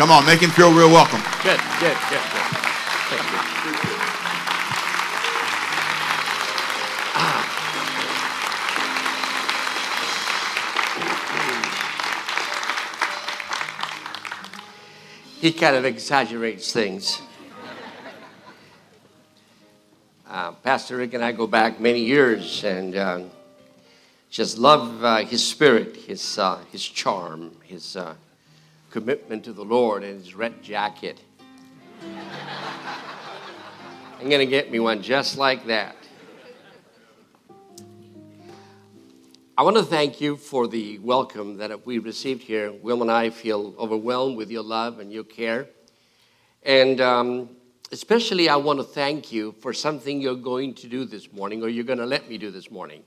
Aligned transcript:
Come 0.00 0.12
on, 0.12 0.24
make 0.24 0.40
him 0.40 0.48
feel 0.48 0.72
real 0.72 0.88
welcome. 0.88 1.20
Good, 1.42 1.60
good, 1.78 1.94
good, 2.08 2.22
good. 2.32 2.46
Thank 3.10 3.20
you. 3.20 3.38
Ah. 7.14 7.44
He 15.38 15.52
kind 15.52 15.76
of 15.76 15.84
exaggerates 15.84 16.72
things. 16.72 17.20
Uh, 20.26 20.52
Pastor 20.52 20.96
Rick 20.96 21.12
and 21.12 21.22
I 21.22 21.32
go 21.32 21.46
back 21.46 21.78
many 21.78 22.00
years 22.00 22.64
and 22.64 22.96
uh, 22.96 23.20
just 24.30 24.56
love 24.56 25.04
uh, 25.04 25.18
his 25.18 25.46
spirit, 25.46 25.94
his, 25.94 26.38
uh, 26.38 26.58
his 26.72 26.82
charm, 26.88 27.54
his 27.64 27.96
uh, 27.96 28.14
commitment 28.90 29.44
to 29.44 29.52
the 29.52 29.64
Lord, 29.64 30.02
and 30.02 30.18
his 30.18 30.34
red 30.34 30.62
jacket. 30.62 31.20
I'm 34.20 34.28
going 34.28 34.40
to 34.40 34.46
get 34.46 34.70
me 34.70 34.80
one 34.80 35.00
just 35.02 35.38
like 35.38 35.66
that. 35.66 35.96
I 39.56 39.62
want 39.62 39.76
to 39.76 39.82
thank 39.82 40.20
you 40.20 40.36
for 40.36 40.66
the 40.66 40.98
welcome 40.98 41.58
that 41.58 41.86
we 41.86 41.98
received 41.98 42.42
here. 42.42 42.72
Will 42.72 43.02
and 43.02 43.10
I 43.10 43.30
feel 43.30 43.74
overwhelmed 43.78 44.36
with 44.36 44.50
your 44.50 44.62
love 44.62 44.98
and 45.00 45.12
your 45.12 45.24
care. 45.24 45.68
And 46.62 47.00
um, 47.00 47.50
especially, 47.92 48.48
I 48.48 48.56
want 48.56 48.78
to 48.78 48.84
thank 48.84 49.30
you 49.30 49.52
for 49.60 49.72
something 49.72 50.20
you're 50.20 50.34
going 50.34 50.74
to 50.74 50.88
do 50.88 51.04
this 51.04 51.32
morning, 51.32 51.62
or 51.62 51.68
you're 51.68 51.84
going 51.84 51.98
to 51.98 52.06
let 52.06 52.28
me 52.28 52.38
do 52.38 52.50
this 52.50 52.70
morning. 52.70 53.02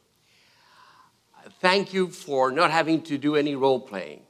Thank 1.59 1.93
you 1.93 2.07
for 2.07 2.51
not 2.51 2.71
having 2.71 3.01
to 3.03 3.17
do 3.17 3.35
any 3.35 3.55
role 3.55 3.79
playing. 3.79 4.21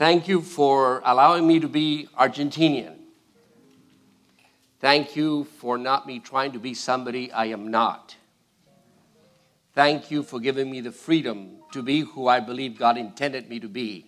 Thank 0.00 0.28
you 0.28 0.40
for 0.40 1.02
allowing 1.04 1.46
me 1.46 1.60
to 1.60 1.68
be 1.68 2.08
Argentinian. 2.18 2.96
Thank 4.80 5.14
you 5.14 5.44
for 5.58 5.76
not 5.76 6.06
me 6.06 6.20
trying 6.20 6.52
to 6.52 6.58
be 6.58 6.72
somebody 6.72 7.30
I 7.30 7.48
am 7.48 7.68
not. 7.70 8.16
Thank 9.74 10.10
you 10.10 10.22
for 10.22 10.40
giving 10.40 10.70
me 10.70 10.80
the 10.80 10.90
freedom 10.90 11.58
to 11.72 11.82
be 11.82 12.00
who 12.00 12.28
I 12.28 12.40
believe 12.40 12.78
God 12.78 12.96
intended 12.96 13.50
me 13.50 13.60
to 13.60 13.68
be. 13.68 14.06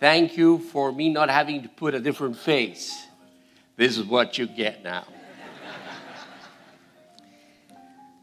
Thank 0.00 0.36
you 0.36 0.58
for 0.58 0.90
me 0.90 1.08
not 1.08 1.30
having 1.30 1.62
to 1.62 1.68
put 1.68 1.94
a 1.94 2.00
different 2.00 2.36
face. 2.36 3.06
This 3.76 3.96
is 3.96 4.06
what 4.06 4.38
you 4.38 4.48
get 4.48 4.82
now. 4.82 5.04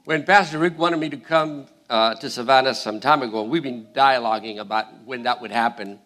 when 0.03 0.25
Pastor 0.25 0.57
Rick 0.57 0.77
wanted 0.77 0.99
me 0.99 1.07
to 1.11 1.17
come 1.17 1.67
uh, 1.89 2.15
to 2.15 2.29
Savannah 2.29 2.75
some 2.75 2.99
time 2.99 3.21
ago, 3.21 3.43
we've 3.43 3.63
been 3.63 3.85
dialoguing 3.93 4.59
about 4.59 4.87
when 5.05 5.23
that 5.23 5.39
would 5.39 5.51
happen. 5.51 6.01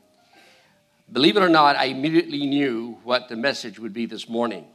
Believe 1.12 1.38
it 1.38 1.44
or 1.44 1.50
not, 1.50 1.76
I 1.76 1.86
immediately 1.86 2.46
knew 2.46 3.00
what 3.04 3.30
the 3.30 3.36
message 3.36 3.80
would 3.80 3.94
be 3.94 4.06
this 4.06 4.30
morning. 4.30 4.68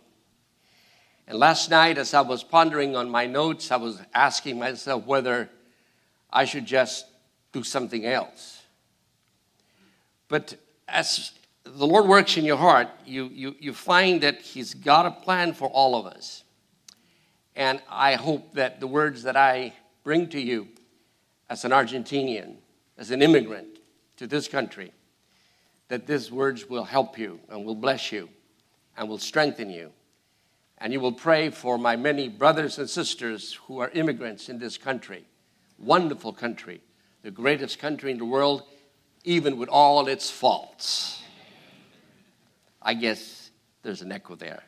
And 1.29 1.39
last 1.39 1.71
night, 1.71 1.97
as 1.97 2.13
I 2.13 2.23
was 2.23 2.43
pondering 2.43 2.97
on 2.97 3.09
my 3.09 3.27
notes, 3.27 3.71
I 3.71 3.77
was 3.77 4.01
asking 4.13 4.59
myself 4.59 5.07
whether 5.07 5.49
I 6.33 6.45
should 6.45 6.67
just 6.67 7.07
do 7.53 7.63
something 7.63 8.05
else. 8.05 8.63
But 10.29 10.57
as 10.89 11.33
the 11.63 11.87
Lord 11.87 12.07
works 12.07 12.37
in 12.37 12.45
your 12.45 12.57
heart, 12.57 12.89
you, 13.07 13.31
you, 13.33 13.55
you 13.61 13.73
find 13.73 14.21
that 14.23 14.43
He's 14.43 14.75
got 14.75 15.07
a 15.07 15.13
plan 15.13 15.55
for 15.55 15.69
all 15.69 15.95
of 15.95 16.05
us. 16.05 16.43
And 17.55 17.81
I 17.89 18.15
hope 18.15 18.55
that 18.55 18.81
the 18.81 18.89
words 18.89 19.23
that 19.23 19.37
I 19.37 19.73
bring 20.03 20.29
to 20.31 20.41
you 20.41 20.67
as 21.49 21.65
an 21.65 21.71
Argentinian, 21.71 22.57
as 22.99 23.13
an 23.13 23.23
immigrant 23.23 23.79
to 24.17 24.27
this 24.27 24.49
country, 24.49 24.93
that 25.95 26.09
these 26.09 26.33
words 26.33 26.69
will 26.69 26.83
help 26.83 27.17
you 27.17 27.39
and 27.49 27.65
will 27.65 27.77
bless 27.77 28.11
you 28.11 28.29
and 28.97 29.09
will 29.09 29.19
strengthen 29.19 29.71
you 29.71 29.93
and 30.79 30.93
you 30.93 30.99
will 30.99 31.13
pray 31.13 31.51
for 31.51 31.79
my 31.79 31.95
many 31.95 32.29
brothers 32.29 32.79
and 32.79 32.91
sisters 32.91 33.55
who 33.67 33.79
are 33.79 33.91
immigrants 33.91 34.49
in 34.49 34.59
this 34.59 34.77
country. 34.77 35.25
Wonderful 35.79 36.33
country, 36.33 36.81
the 37.23 37.31
greatest 37.31 37.79
country 37.79 38.11
in 38.11 38.19
the 38.19 38.25
world, 38.25 38.65
even 39.23 39.57
with 39.57 39.69
all 39.69 40.09
its 40.09 40.31
faults. 40.31 41.23
I 42.83 42.95
guess 42.95 43.51
there's 43.85 44.03
an 44.03 44.11
echo 44.11 44.35
there. 44.35 44.65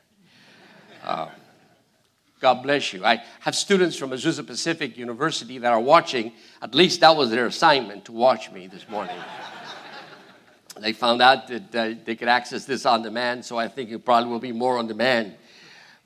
Uh, 1.05 1.29
God 2.41 2.63
bless 2.63 2.93
you. 2.93 3.05
I 3.05 3.23
have 3.41 3.57
students 3.57 3.97
from 3.97 4.11
Azusa 4.11 4.47
Pacific 4.47 4.97
University 4.97 5.59
that 5.59 5.73
are 5.73 5.81
watching. 5.81 6.33
At 6.63 6.73
least 6.75 7.01
that 7.01 7.17
was 7.17 7.31
their 7.31 7.47
assignment 7.47 8.05
to 8.05 8.13
watch 8.13 8.53
me 8.53 8.69
this 8.69 8.89
morning. 8.89 9.17
They 10.81 10.93
found 10.93 11.23
out 11.23 11.49
that 11.49 11.75
uh, 11.75 11.95
they 12.05 12.17
could 12.17 12.29
access 12.29 12.65
this 12.65 12.87
on 12.87 13.03
demand, 13.03 13.45
so 13.45 13.59
I 13.59 13.69
think 13.69 13.91
it 13.91 14.05
probably 14.05 14.31
will 14.31 14.39
be 14.39 14.53
more 14.53 14.79
on 14.79 14.87
demand 14.87 15.37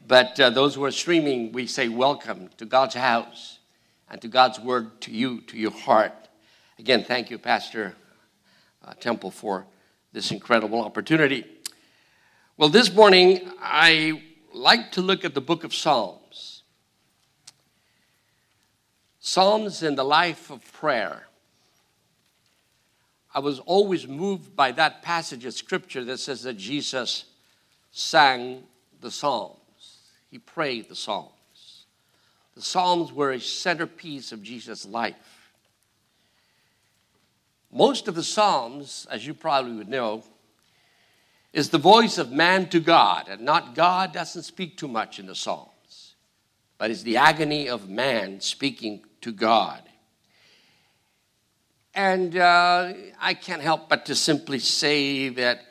but 0.07 0.41
uh, 0.41 0.51
those 0.51 0.75
who 0.75 0.85
are 0.85 0.91
streaming, 0.91 1.53
we 1.53 1.67
say 1.67 1.89
welcome 1.89 2.51
to 2.57 2.65
God's 2.65 2.95
house 2.95 3.59
and 4.11 4.21
to 4.23 4.29
God's 4.29 4.59
word 4.59 5.01
to 5.03 5.13
you, 5.13 5.43
to 5.43 5.57
your 5.57 5.71
heart. 5.71 6.13
Again, 6.79 7.05
thank 7.05 7.31
you, 7.31 7.39
Pastor 7.39 7.95
uh, 8.85 8.95
Temple, 8.95 9.31
for 9.31 9.67
this 10.13 10.33
incredible 10.33 10.81
opportunity. 10.81 11.45
Well, 12.57 12.71
this 12.71 12.93
morning, 12.93 13.53
I 13.61 14.23
like 14.53 14.91
to 14.93 15.01
look 15.01 15.25
at 15.25 15.35
the 15.35 15.41
book 15.41 15.63
of 15.63 15.73
Psalms. 15.73 16.63
Psalms 19.21 19.83
in 19.83 19.95
the 19.95 20.05
life 20.05 20.51
of 20.51 20.73
prayer. 20.73 21.29
I 23.35 23.39
was 23.39 23.61
always 23.61 24.09
moved 24.09 24.57
by 24.57 24.73
that 24.73 25.03
passage 25.03 25.45
of 25.45 25.55
scripture 25.55 26.05
that 26.05 26.19
says 26.19 26.43
that 26.43 26.57
Jesus 26.57 27.27
sang 27.93 28.65
the 29.01 29.11
Psalms, 29.11 29.99
He 30.31 30.39
prayed 30.39 30.89
the 30.89 30.97
Psalms. 30.97 31.85
The 32.55 32.63
Psalms 32.63 33.13
were 33.13 33.33
a 33.33 33.41
centerpiece 33.41 34.33
of 34.33 34.43
Jesus' 34.43 34.85
life. 34.85 35.15
Most 37.73 38.09
of 38.09 38.17
the 38.17 38.23
Psalms, 38.25 39.07
as 39.11 39.27
you 39.27 39.33
probably 39.33 39.73
would 39.73 39.89
know, 39.89 40.25
is 41.53 41.71
the 41.71 41.79
voice 41.79 42.19
of 42.19 42.33
man 42.33 42.69
to 42.69 42.81
God, 42.81 43.29
and 43.29 43.43
not 43.43 43.75
God 43.75 44.13
doesn't 44.13 44.43
speak 44.43 44.77
too 44.77 44.89
much 44.89 45.19
in 45.19 45.27
the 45.27 45.35
Psalms, 45.35 46.15
but 46.79 46.91
it's 46.91 47.03
the 47.03 47.17
agony 47.17 47.69
of 47.69 47.89
man 47.89 48.41
speaking 48.41 49.05
to 49.21 49.33
God. 49.33 49.83
And 51.95 52.37
uh, 52.37 52.93
I 53.21 53.35
can't 53.35 53.63
help 53.63 53.89
but 53.89 54.07
to 54.07 54.15
simply 54.15 54.59
say 54.59 55.29
that 55.31 55.67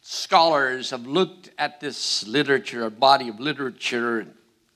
scholars 0.00 0.90
have 0.90 1.06
looked 1.06 1.50
at 1.58 1.80
this 1.80 2.26
literature, 2.26 2.84
a 2.84 2.90
body 2.90 3.28
of 3.28 3.38
literature, 3.38 4.26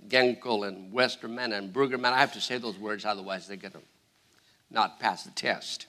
Gunkel 0.08 0.68
and 0.68 0.92
Westermann 0.92 1.56
and 1.56 1.72
Brueggemann. 1.72 2.12
I 2.12 2.20
have 2.20 2.34
to 2.34 2.40
say 2.40 2.58
those 2.58 2.78
words, 2.78 3.04
otherwise 3.04 3.46
they're 3.46 3.56
going 3.56 3.72
to 3.72 3.80
not 4.70 5.00
pass 5.00 5.24
the 5.24 5.30
test. 5.30 5.86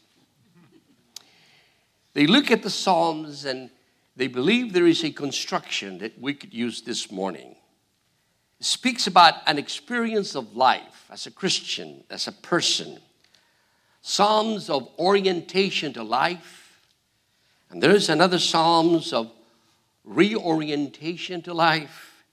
They 2.14 2.28
look 2.28 2.52
at 2.52 2.64
the 2.64 2.70
Psalms 2.70 3.46
and 3.46 3.70
they 4.16 4.28
believe 4.28 4.72
there 4.72 4.88
is 4.88 5.04
a 5.04 5.12
construction 5.12 5.98
that 5.98 6.20
we 6.20 6.34
could 6.34 6.54
use 6.54 6.82
this 6.82 7.12
morning. 7.12 7.56
It 8.60 8.66
speaks 8.66 9.08
about 9.08 9.36
an 9.48 9.58
experience 9.58 10.36
of 10.36 10.56
life 10.56 11.08
as 11.10 11.26
a 11.26 11.32
Christian, 11.32 12.04
as 12.10 12.28
a 12.28 12.32
person. 12.32 13.00
Psalms 14.04 14.70
of 14.70 14.90
orientation 15.00 15.94
to 15.94 16.04
life, 16.04 16.78
and 17.70 17.82
there's 17.82 18.10
another 18.10 18.38
Psalms 18.38 19.14
of 19.14 19.32
reorientation 20.04 21.42
to 21.42 21.54
life. 21.54 22.26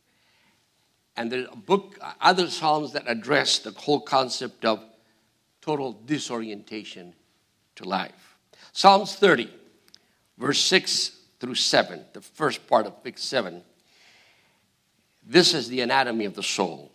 And 1.16 1.30
there's 1.30 1.46
a 1.50 1.56
book, 1.56 1.96
other 2.20 2.50
Psalms 2.50 2.92
that 2.92 3.04
address 3.06 3.60
the 3.60 3.70
whole 3.70 4.00
concept 4.00 4.64
of 4.64 4.82
total 5.60 5.98
disorientation 6.06 7.14
to 7.76 7.84
life. 7.84 8.36
Psalms 8.72 9.14
30, 9.14 9.48
verse 10.38 10.60
6 10.60 11.12
through 11.38 11.54
7, 11.54 12.04
the 12.12 12.20
first 12.20 12.66
part 12.66 12.86
of 12.86 13.02
Big 13.04 13.16
7. 13.16 13.62
This 15.24 15.54
is 15.54 15.68
the 15.68 15.82
anatomy 15.82 16.24
of 16.24 16.34
the 16.34 16.42
soul. 16.42 16.90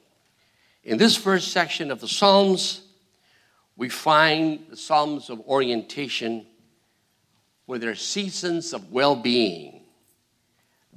In 0.83 0.97
this 0.97 1.15
first 1.15 1.53
section 1.53 1.91
of 1.91 2.01
the 2.01 2.07
Psalms, 2.07 2.81
we 3.77 3.89
find 3.89 4.65
the 4.69 4.77
Psalms 4.77 5.29
of 5.29 5.41
orientation 5.41 6.45
where 7.65 7.79
there 7.79 7.91
are 7.91 7.95
seasons 7.95 8.73
of 8.73 8.91
well 8.91 9.15
being 9.15 9.81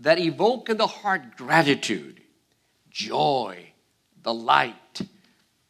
that 0.00 0.18
evoke 0.18 0.68
in 0.68 0.76
the 0.76 0.86
heart 0.86 1.36
gratitude, 1.36 2.20
joy, 2.90 3.72
delight, 4.22 5.00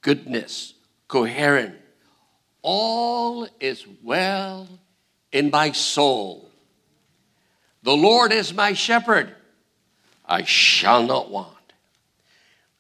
goodness, 0.03 0.75
coherent. 1.07 1.77
All 2.61 3.49
is 3.61 3.87
well 4.03 4.69
in 5.33 5.51
my 5.51 5.73
soul. 5.73 6.51
The 7.83 7.97
Lord 7.97 8.33
is 8.33 8.53
my 8.53 8.75
shepherd, 8.75 9.35
I 10.27 10.43
shall 10.43 11.05
not 11.05 11.31
want. 11.31 11.55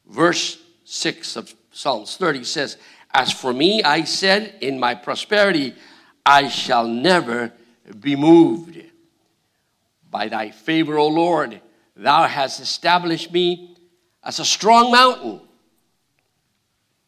Verse 0.07 0.59
6 0.85 1.37
of 1.37 1.55
Psalms 1.71 2.17
30 2.17 2.45
says, 2.45 2.77
As 3.13 3.33
for 3.33 3.53
me, 3.53 3.83
I 3.83 4.05
said, 4.05 4.55
in 4.61 4.79
my 4.79 4.95
prosperity, 4.95 5.75
I 6.25 6.49
shall 6.49 6.87
never 6.87 7.53
be 8.01 8.17
moved. 8.17 8.83
By 10.11 10.29
thy 10.29 10.51
favor, 10.51 10.99
O 10.99 11.09
Lord, 11.09 11.61
thou 11.97 12.25
hast 12.25 12.61
established 12.61 13.33
me 13.33 13.77
as 14.23 14.39
a 14.39 14.45
strong 14.45 14.93
mountain, 14.93 15.41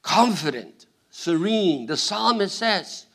confident, 0.03 0.87
serene. 1.11 1.87
The 1.87 1.97
psalmist 1.97 2.57
says, 2.57 3.07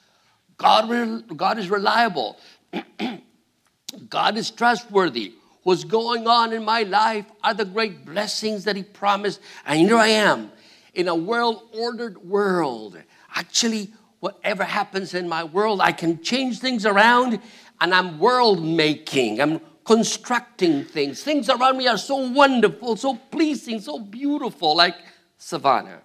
God, 0.58 1.36
God 1.36 1.58
is 1.58 1.70
reliable. 1.70 2.38
God 4.10 4.38
is 4.38 4.52
trustworthy. 4.52 5.34
What's 5.64 5.84
going 5.84 6.28
on 6.28 6.54
in 6.54 6.64
my 6.64 6.84
life 6.84 7.26
are 7.44 7.56
the 7.56 7.66
great 7.66 8.06
blessings 8.06 8.66
that 8.66 8.76
He 8.76 8.84
promised. 8.84 9.42
And 9.66 9.80
here 9.80 9.98
I 9.98 10.10
am 10.10 10.52
in 10.95 11.07
a 11.07 11.15
well 11.15 11.68
ordered 11.74 12.18
world. 12.18 12.97
Actually, 13.36 13.92
whatever 14.19 14.63
happens 14.63 15.13
in 15.13 15.30
my 15.30 15.44
world, 15.44 15.81
I 15.81 15.92
can 15.92 16.24
change 16.24 16.59
things 16.59 16.86
around 16.86 17.39
and 17.80 17.94
I'm 17.94 18.19
world 18.19 18.63
making. 18.63 19.42
I'm 19.42 19.62
constructing 19.86 20.83
things. 20.83 21.21
Things 21.21 21.50
around 21.50 21.77
me 21.77 21.88
are 21.88 21.97
so 21.97 22.15
wonderful, 22.15 22.95
so 22.95 23.15
pleasing, 23.15 23.80
so 23.80 24.00
beautiful, 24.00 24.75
like 24.75 24.95
savannah. 25.38 26.01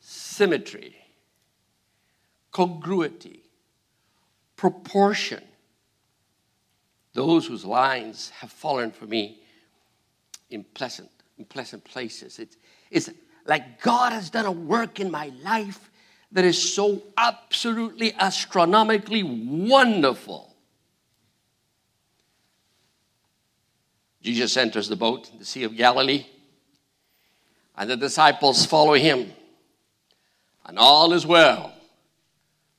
Symmetry, 0.00 0.96
congruity, 2.50 3.42
proportion. 4.56 5.42
Those 7.12 7.46
whose 7.46 7.64
lines 7.64 8.30
have 8.30 8.52
fallen 8.52 8.90
for 8.90 9.06
me 9.06 9.40
in 10.50 10.64
pleasant, 10.64 11.10
in 11.38 11.44
pleasant 11.44 11.84
places. 11.84 12.38
It's, 12.38 12.56
it's 12.90 13.10
like 13.46 13.82
God 13.82 14.12
has 14.12 14.30
done 14.30 14.46
a 14.46 14.52
work 14.52 15.00
in 15.00 15.10
my 15.10 15.32
life 15.42 15.90
that 16.32 16.44
is 16.44 16.74
so 16.74 17.02
absolutely 17.16 18.12
astronomically 18.14 19.22
wonderful. 19.22 20.54
Jesus 24.22 24.56
enters 24.56 24.88
the 24.88 24.96
boat 24.96 25.30
in 25.32 25.38
the 25.38 25.44
Sea 25.44 25.62
of 25.62 25.76
Galilee, 25.76 26.26
and 27.76 27.88
the 27.88 27.96
disciples 27.96 28.66
follow 28.66 28.94
him. 28.94 29.30
And 30.64 30.78
all 30.78 31.12
is 31.12 31.24
well 31.24 31.72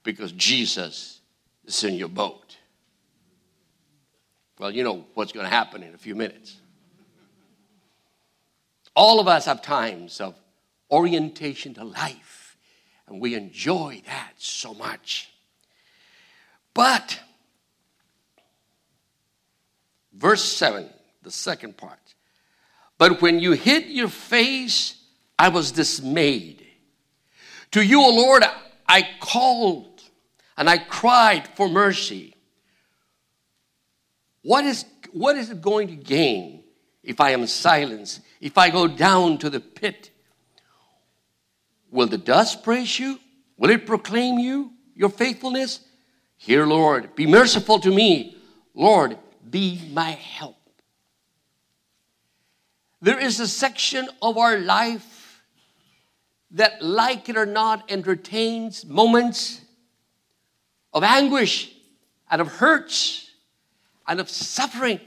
because 0.04 0.34
Jesus 0.34 1.22
is 1.66 1.84
in 1.86 1.94
your 1.94 2.10
boat. 2.10 2.58
Well, 4.60 4.72
you 4.72 4.84
know 4.84 5.06
what's 5.14 5.32
going 5.32 5.46
to 5.46 5.50
happen 5.50 5.84
in 5.84 5.94
a 5.94 5.98
few 5.98 6.16
minutes. 6.16 6.58
All 8.98 9.20
of 9.20 9.28
us 9.28 9.46
have 9.46 9.62
times 9.62 10.20
of 10.20 10.34
orientation 10.90 11.76
to 11.76 11.84
life, 11.84 12.58
and 13.08 13.22
we 13.22 13.36
enjoy 13.36 14.02
that 14.08 14.32
so 14.38 14.74
much. 14.74 15.30
But, 16.74 17.20
verse 20.12 20.44
7, 20.44 20.90
the 21.22 21.30
second 21.30 21.78
part. 21.78 22.16
But 22.98 23.22
when 23.22 23.40
you 23.40 23.52
hid 23.52 23.86
your 23.86 24.08
face, 24.08 24.96
I 25.38 25.50
was 25.50 25.72
dismayed. 25.72 26.66
To 27.74 27.86
you, 27.86 28.02
O 28.02 28.10
Lord, 28.10 28.44
I 28.88 29.08
called 29.20 30.02
and 30.58 30.68
I 30.68 30.80
cried 30.80 31.48
for 31.50 31.70
mercy. 31.70 32.34
What 34.42 34.66
is, 34.66 34.86
what 35.12 35.36
is 35.38 35.52
it 35.52 35.62
going 35.62 35.90
to 35.90 35.96
gain 35.96 36.64
if 37.04 37.22
I 37.22 37.30
am 37.30 37.46
silenced, 37.46 38.22
if 38.40 38.58
I 38.58 38.70
go 38.70 38.88
down 38.88 39.38
to 39.40 39.50
the 39.50 39.60
pit? 39.60 40.12
Will 41.92 42.08
the 42.08 42.18
dust 42.18 42.64
praise 42.64 43.00
you? 43.00 43.20
Will 43.58 43.70
it 43.70 43.86
proclaim 43.86 44.38
you, 44.40 44.74
your 44.96 45.10
faithfulness? 45.10 45.80
Hear, 46.38 46.66
Lord, 46.66 47.16
be 47.16 47.26
merciful 47.26 47.80
to 47.80 47.92
me. 47.92 48.38
Lord, 48.74 49.18
be 49.50 49.82
my 49.94 50.12
help. 50.12 50.56
There 53.02 53.20
is 53.20 53.40
a 53.40 53.48
section 53.48 54.08
of 54.22 54.38
our 54.38 54.58
life 54.60 55.44
that, 56.52 56.82
like 56.82 57.30
it 57.30 57.38
or 57.38 57.46
not, 57.46 57.92
entertains 57.92 58.86
moments 58.86 59.62
of 60.94 61.04
anguish 61.04 61.74
and 62.30 62.42
of 62.42 62.48
hurts 62.48 63.32
and 64.08 64.20
of 64.20 64.30
suffering, 64.30 65.00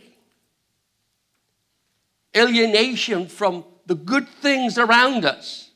alienation 2.36 3.26
from 3.26 3.64
the 3.86 3.94
good 3.94 4.28
things 4.28 4.78
around 4.78 5.24
us. 5.24 5.70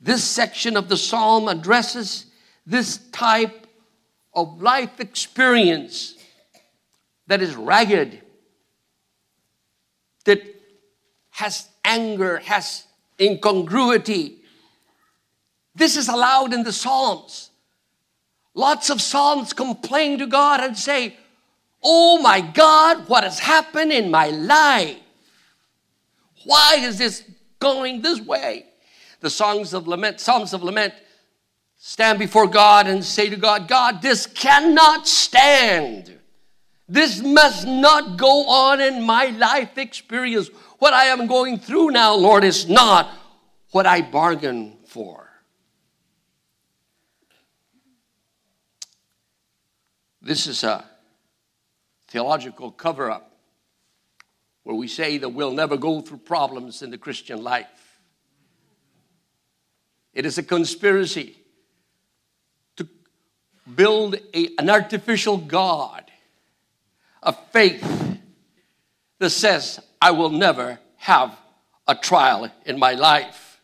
This 0.00 0.22
section 0.22 0.76
of 0.76 0.88
the 0.88 0.96
psalm 0.96 1.48
addresses 1.48 2.26
this 2.66 2.98
type 3.10 3.66
of 4.34 4.60
life 4.60 5.00
experience 5.00 6.14
that 7.26 7.40
is 7.40 7.54
ragged, 7.54 8.20
that 10.24 10.42
has 11.30 11.68
anger, 11.84 12.38
has 12.38 12.84
incongruity. 13.20 14.38
This 15.74 15.96
is 15.96 16.08
allowed 16.08 16.52
in 16.52 16.62
the 16.62 16.72
Psalms. 16.72 17.50
Lots 18.54 18.90
of 18.90 19.00
Psalms 19.00 19.52
complain 19.52 20.18
to 20.18 20.26
God 20.26 20.60
and 20.60 20.76
say, 20.76 21.16
Oh 21.82 22.20
my 22.22 22.40
God, 22.40 23.08
what 23.08 23.24
has 23.24 23.40
happened 23.40 23.92
in 23.92 24.10
my 24.10 24.28
life? 24.28 24.98
Why 26.44 26.76
is 26.78 26.98
this 26.98 27.24
going 27.58 28.02
this 28.02 28.20
way? 28.20 28.66
The 29.20 29.30
songs 29.30 29.72
of 29.72 29.88
lament, 29.88 30.20
Psalms 30.20 30.52
of 30.52 30.62
lament 30.62 30.94
stand 31.76 32.18
before 32.18 32.46
God 32.46 32.86
and 32.86 33.04
say 33.04 33.28
to 33.28 33.36
God, 33.36 33.68
God, 33.68 34.00
this 34.02 34.26
cannot 34.26 35.06
stand. 35.08 36.18
This 36.88 37.22
must 37.22 37.66
not 37.66 38.18
go 38.18 38.46
on 38.48 38.80
in 38.80 39.02
my 39.02 39.26
life 39.26 39.78
experience. 39.78 40.48
What 40.78 40.92
I 40.92 41.06
am 41.06 41.26
going 41.26 41.58
through 41.58 41.90
now, 41.90 42.14
Lord, 42.14 42.44
is 42.44 42.68
not 42.68 43.10
what 43.70 43.86
I 43.86 44.02
bargained 44.02 44.76
for. 44.86 45.28
This 50.20 50.46
is 50.46 50.64
a 50.64 50.84
theological 52.08 52.70
cover 52.70 53.10
up 53.10 53.33
where 54.64 54.74
we 54.74 54.88
say 54.88 55.18
that 55.18 55.28
we'll 55.28 55.52
never 55.52 55.76
go 55.76 56.00
through 56.00 56.18
problems 56.18 56.82
in 56.82 56.90
the 56.90 56.98
Christian 56.98 57.42
life. 57.42 58.00
It 60.12 60.26
is 60.26 60.38
a 60.38 60.42
conspiracy 60.42 61.36
to 62.76 62.88
build 63.74 64.16
a, 64.34 64.50
an 64.58 64.70
artificial 64.70 65.36
God, 65.36 66.10
a 67.22 67.32
faith 67.32 68.18
that 69.18 69.30
says, 69.30 69.80
I 70.00 70.10
will 70.12 70.30
never 70.30 70.78
have 70.96 71.36
a 71.86 71.94
trial 71.94 72.50
in 72.64 72.78
my 72.78 72.94
life. 72.94 73.60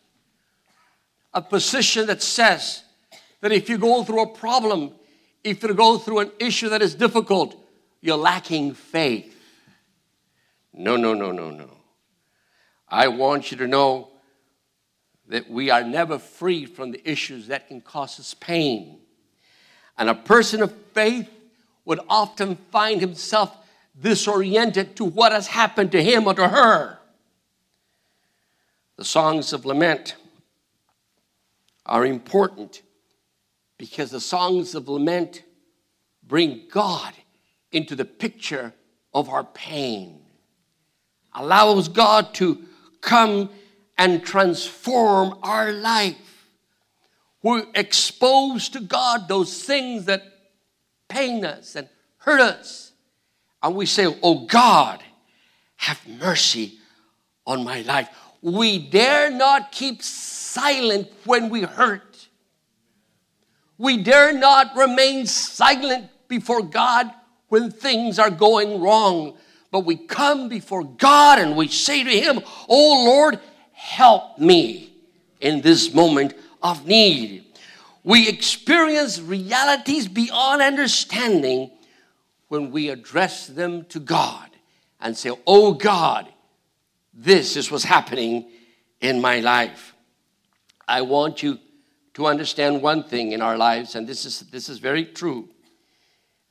A 1.33 1.41
position 1.41 2.07
that 2.07 2.21
says 2.21 2.83
that 3.39 3.51
if 3.51 3.69
you 3.69 3.77
go 3.77 4.03
through 4.03 4.21
a 4.21 4.27
problem, 4.27 4.91
if 5.43 5.63
you 5.63 5.73
go 5.73 5.97
through 5.97 6.19
an 6.19 6.31
issue 6.39 6.69
that 6.69 6.81
is 6.81 6.93
difficult, 6.93 7.55
you're 8.01 8.17
lacking 8.17 8.73
faith. 8.73 9.30
No, 10.81 10.95
no, 10.95 11.13
no, 11.13 11.31
no, 11.31 11.51
no. 11.51 11.69
I 12.87 13.07
want 13.07 13.51
you 13.51 13.57
to 13.57 13.67
know 13.67 14.09
that 15.27 15.47
we 15.47 15.69
are 15.69 15.83
never 15.83 16.17
free 16.17 16.65
from 16.65 16.91
the 16.91 17.09
issues 17.09 17.47
that 17.47 17.67
can 17.67 17.81
cause 17.81 18.19
us 18.19 18.33
pain. 18.33 18.99
And 19.95 20.09
a 20.09 20.15
person 20.15 20.63
of 20.63 20.73
faith 20.93 21.29
would 21.85 21.99
often 22.09 22.55
find 22.71 22.99
himself 22.99 23.55
disoriented 23.99 24.95
to 24.95 25.05
what 25.05 25.31
has 25.31 25.47
happened 25.47 25.91
to 25.91 26.03
him 26.03 26.25
or 26.25 26.33
to 26.33 26.47
her. 26.47 26.97
The 28.97 29.05
songs 29.05 29.53
of 29.53 29.65
lament 29.65 30.15
are 31.85 32.05
important 32.05 32.81
because 33.77 34.09
the 34.09 34.19
songs 34.19 34.73
of 34.73 34.89
lament 34.89 35.43
bring 36.23 36.63
God 36.71 37.13
into 37.71 37.95
the 37.95 38.05
picture 38.05 38.73
of 39.13 39.29
our 39.29 39.43
pain. 39.43 40.20
Allows 41.33 41.87
God 41.87 42.33
to 42.35 42.61
come 43.01 43.49
and 43.97 44.23
transform 44.23 45.37
our 45.43 45.71
life. 45.71 46.47
We're 47.43 47.65
exposed 47.73 48.73
to 48.73 48.79
God 48.79 49.27
those 49.27 49.63
things 49.63 50.05
that 50.05 50.23
pain 51.07 51.43
us 51.43 51.75
and 51.75 51.87
hurt 52.17 52.41
us. 52.41 52.91
And 53.63 53.75
we 53.75 53.85
say, 53.85 54.07
Oh 54.21 54.45
God, 54.45 55.03
have 55.77 55.99
mercy 56.07 56.79
on 57.45 57.63
my 57.63 57.81
life. 57.81 58.09
We 58.41 58.79
dare 58.79 59.31
not 59.31 59.71
keep 59.71 60.01
silent 60.01 61.07
when 61.25 61.49
we 61.49 61.61
hurt. 61.61 62.27
We 63.77 63.97
dare 63.97 64.33
not 64.33 64.75
remain 64.75 65.25
silent 65.25 66.09
before 66.27 66.61
God 66.61 67.11
when 67.47 67.71
things 67.71 68.19
are 68.19 68.29
going 68.29 68.79
wrong. 68.79 69.37
But 69.71 69.81
we 69.81 69.95
come 69.95 70.49
before 70.49 70.83
God 70.83 71.39
and 71.39 71.55
we 71.55 71.69
say 71.69 72.03
to 72.03 72.09
Him, 72.09 72.41
Oh 72.67 73.05
Lord, 73.05 73.39
help 73.71 74.37
me 74.37 74.93
in 75.39 75.61
this 75.61 75.93
moment 75.93 76.33
of 76.61 76.85
need. 76.85 77.45
We 78.03 78.27
experience 78.27 79.19
realities 79.19 80.07
beyond 80.07 80.61
understanding 80.61 81.71
when 82.49 82.71
we 82.71 82.89
address 82.89 83.47
them 83.47 83.85
to 83.85 83.99
God 83.99 84.49
and 84.99 85.15
say, 85.15 85.31
Oh 85.47 85.73
God, 85.73 86.27
this 87.13 87.55
is 87.55 87.71
what's 87.71 87.85
happening 87.85 88.49
in 88.99 89.21
my 89.21 89.39
life. 89.39 89.95
I 90.87 91.01
want 91.01 91.41
you 91.41 91.59
to 92.15 92.25
understand 92.25 92.81
one 92.81 93.03
thing 93.03 93.31
in 93.31 93.41
our 93.41 93.57
lives, 93.57 93.95
and 93.95 94.05
this 94.05 94.25
is, 94.25 94.41
this 94.51 94.67
is 94.67 94.79
very 94.79 95.05
true 95.05 95.47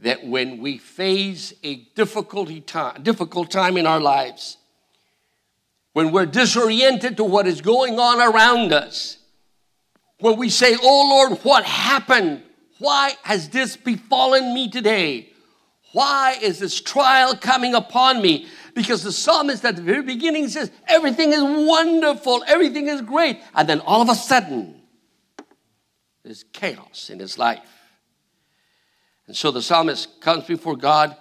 that 0.01 0.27
when 0.27 0.59
we 0.59 0.79
face 0.79 1.53
a 1.63 1.77
difficulty 1.95 2.61
time, 2.61 3.03
difficult 3.03 3.51
time 3.51 3.77
in 3.77 3.87
our 3.87 4.01
lives, 4.01 4.57
when 5.93 6.11
we're 6.11 6.27
disoriented 6.27 7.17
to 7.19 7.25
what 7.25 7.47
is 7.47 7.61
going 7.61 7.99
on 7.99 8.21
around 8.21 8.73
us, 8.73 9.19
when 10.21 10.37
we 10.37 10.49
say, 10.49 10.77
Oh 10.81 11.27
Lord, 11.29 11.39
what 11.43 11.65
happened? 11.65 12.43
Why 12.79 13.13
has 13.23 13.51
this 13.51 13.77
befallen 13.77 14.55
me 14.55 14.71
today? 14.71 15.31
Why 15.93 16.39
is 16.41 16.59
this 16.59 16.81
trial 16.81 17.37
coming 17.37 17.75
upon 17.75 18.23
me? 18.23 18.47
Because 18.75 19.03
the 19.03 19.13
psalmist 19.13 19.65
at 19.65 19.77
the 19.77 19.83
very 19.83 20.03
beginning 20.03 20.49
says, 20.49 20.71
Everything 20.87 21.33
is 21.33 21.43
wonderful, 21.43 22.43
everything 22.47 22.89
is 22.89 23.03
great. 23.03 23.41
And 23.55 23.69
then 23.69 23.81
all 23.81 24.01
of 24.01 24.09
a 24.09 24.15
sudden, 24.15 24.81
there's 26.23 26.45
chaos 26.53 27.11
in 27.11 27.19
his 27.19 27.37
life. 27.37 27.61
And 29.31 29.37
so 29.37 29.53
the 29.53 29.63
psalmist 29.63 30.21
comes 30.21 30.43
before 30.47 30.75
God 30.75 31.17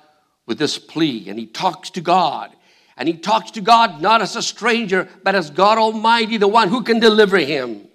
with 0.47 0.57
this 0.57 0.79
plea, 0.79 1.29
and 1.29 1.37
he 1.37 1.45
talks 1.45 1.91
to 1.91 2.01
God. 2.01 2.49
And 2.97 3.07
he 3.07 3.13
talks 3.13 3.51
to 3.51 3.61
God 3.61 4.01
not 4.01 4.23
as 4.23 4.35
a 4.35 4.41
stranger, 4.41 5.07
but 5.23 5.35
as 5.35 5.51
God 5.51 5.77
Almighty, 5.77 6.37
the 6.37 6.47
one 6.47 6.69
who 6.69 6.81
can 6.81 6.99
deliver 6.99 7.37
him. 7.37 7.87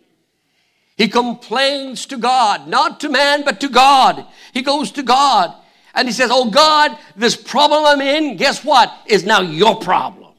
He 0.97 1.09
complains 1.09 2.07
to 2.07 2.17
God, 2.17 2.69
not 2.69 3.01
to 3.01 3.09
man, 3.09 3.43
but 3.45 3.61
to 3.63 3.69
God. 3.69 4.25
He 4.53 4.63
goes 4.63 4.93
to 4.93 5.03
God 5.03 5.53
and 5.95 6.07
he 6.07 6.13
says, 6.15 6.31
Oh 6.33 6.49
God, 6.49 6.97
this 7.17 7.35
problem 7.35 7.85
I'm 7.85 8.01
in, 8.01 8.37
guess 8.37 8.65
what? 8.65 8.97
Is 9.07 9.25
now 9.25 9.41
your 9.41 9.81
problem. 9.81 10.35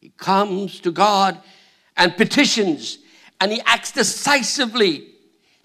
He 0.00 0.10
comes 0.10 0.80
to 0.80 0.90
God 0.90 1.38
and 1.96 2.16
petitions 2.16 2.98
and 3.40 3.52
he 3.52 3.62
acts 3.66 3.92
decisively. 3.92 5.12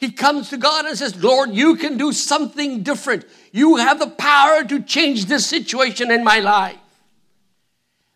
He 0.02 0.12
comes 0.12 0.50
to 0.50 0.58
God 0.58 0.86
and 0.86 0.98
says, 0.98 1.24
Lord, 1.24 1.52
you 1.52 1.76
can 1.76 1.96
do 1.96 2.12
something 2.12 2.82
different. 2.82 3.24
You 3.52 3.76
have 3.76 4.00
the 4.00 4.10
power 4.10 4.64
to 4.64 4.82
change 4.82 5.26
this 5.26 5.46
situation 5.46 6.10
in 6.10 6.24
my 6.24 6.40
life. 6.40 6.80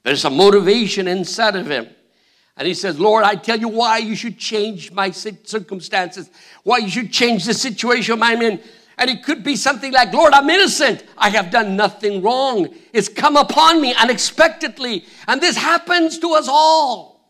There's 0.02 0.26
a 0.26 0.32
motivation 0.32 1.08
inside 1.08 1.56
of 1.56 1.68
him. 1.68 1.88
And 2.58 2.68
he 2.68 2.74
says, 2.74 3.00
Lord, 3.00 3.24
I 3.24 3.36
tell 3.36 3.60
you 3.60 3.68
why 3.68 4.00
you 4.00 4.16
should 4.16 4.40
change 4.40 4.92
my 4.92 5.12
circumstances, 5.12 6.32
why 6.64 6.80
you 6.80 6.90
should 6.90 7.12
change 7.12 7.46
the 7.46 7.54
situation 7.54 8.24
I'm 8.24 8.42
in. 8.42 8.64
And 8.98 9.12
it 9.12 9.24
could 9.24 9.44
be 9.44 9.56
something 9.56 9.92
like, 9.94 10.12
Lord, 10.12 10.34
I'm 10.34 10.50
innocent. 10.50 11.04
I 11.16 11.30
have 11.30 11.52
done 11.52 11.76
nothing 11.76 12.24
wrong. 12.24 12.74
It's 12.94 13.10
come 13.10 13.36
upon 13.36 13.80
me 13.80 13.94
unexpectedly. 13.94 15.06
And 15.28 15.40
this 15.40 15.56
happens 15.56 16.18
to 16.18 16.34
us 16.34 16.48
all. 16.50 17.30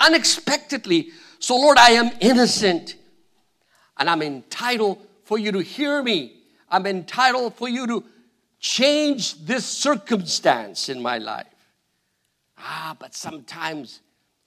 Unexpectedly. 0.00 1.12
So, 1.40 1.56
Lord, 1.56 1.78
I 1.78 1.92
am 1.92 2.12
innocent. 2.20 2.96
And 3.98 4.08
I'm 4.08 4.22
entitled 4.22 5.04
for 5.24 5.38
you 5.38 5.52
to 5.52 5.60
hear 5.60 6.02
me. 6.02 6.36
I'm 6.68 6.86
entitled 6.86 7.54
for 7.56 7.68
you 7.68 7.86
to 7.86 8.04
change 8.60 9.44
this 9.44 9.66
circumstance 9.66 10.88
in 10.88 11.02
my 11.02 11.18
life. 11.18 11.46
Ah, 12.58 12.94
but 12.98 13.14
sometimes 13.14 14.00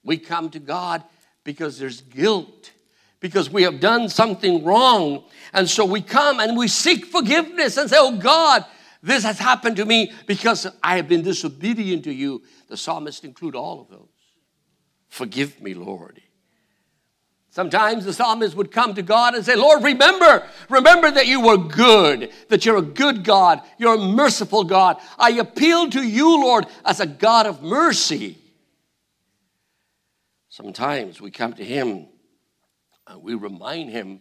we 0.04 0.16
come 0.18 0.50
to 0.50 0.60
God 0.60 1.02
because 1.42 1.78
there's 1.78 2.00
guilt, 2.00 2.70
because 3.20 3.50
we 3.50 3.64
have 3.64 3.80
done 3.80 4.08
something 4.08 4.64
wrong. 4.64 5.24
And 5.52 5.68
so 5.68 5.84
we 5.84 6.00
come 6.00 6.40
and 6.40 6.56
we 6.56 6.68
seek 6.68 7.06
forgiveness 7.06 7.76
and 7.76 7.90
say, 7.90 7.96
Oh 7.98 8.16
God, 8.16 8.64
this 9.02 9.24
has 9.24 9.38
happened 9.38 9.76
to 9.76 9.84
me 9.84 10.12
because 10.26 10.66
I 10.82 10.96
have 10.96 11.08
been 11.08 11.22
disobedient 11.22 12.04
to 12.04 12.12
you. 12.12 12.42
The 12.68 12.76
psalmist 12.76 13.24
include 13.24 13.56
all 13.56 13.80
of 13.80 13.88
those. 13.88 14.08
Forgive 15.08 15.60
me, 15.60 15.74
Lord. 15.74 16.22
Sometimes 17.54 18.04
the 18.04 18.12
psalmist 18.12 18.56
would 18.56 18.72
come 18.72 18.94
to 18.94 19.02
God 19.02 19.36
and 19.36 19.44
say, 19.44 19.54
Lord, 19.54 19.84
remember, 19.84 20.44
remember 20.68 21.08
that 21.12 21.28
you 21.28 21.40
were 21.40 21.56
good, 21.56 22.32
that 22.48 22.66
you're 22.66 22.78
a 22.78 22.82
good 22.82 23.22
God, 23.22 23.62
you're 23.78 23.94
a 23.94 24.08
merciful 24.08 24.64
God. 24.64 24.96
I 25.20 25.30
appeal 25.30 25.88
to 25.90 26.02
you, 26.02 26.42
Lord, 26.42 26.66
as 26.84 26.98
a 26.98 27.06
God 27.06 27.46
of 27.46 27.62
mercy. 27.62 28.38
Sometimes 30.48 31.20
we 31.20 31.30
come 31.30 31.52
to 31.52 31.64
Him 31.64 32.08
and 33.06 33.22
we 33.22 33.36
remind 33.36 33.90
Him 33.90 34.20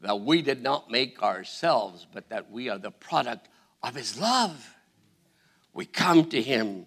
that 0.00 0.22
we 0.22 0.42
did 0.42 0.60
not 0.60 0.90
make 0.90 1.22
ourselves, 1.22 2.04
but 2.12 2.30
that 2.30 2.50
we 2.50 2.68
are 2.68 2.78
the 2.78 2.90
product 2.90 3.48
of 3.80 3.94
His 3.94 4.18
love. 4.18 4.74
We 5.72 5.86
come 5.86 6.28
to 6.30 6.42
Him 6.42 6.86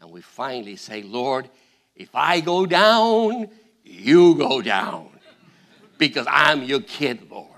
and 0.00 0.10
we 0.10 0.20
finally 0.20 0.74
say, 0.74 1.02
Lord, 1.02 1.48
if 1.94 2.12
I 2.12 2.40
go 2.40 2.66
down, 2.66 3.50
you 3.86 4.34
go 4.34 4.60
down 4.60 5.08
because 5.98 6.26
I'm 6.28 6.62
your 6.64 6.80
kid, 6.80 7.30
Lord. 7.30 7.50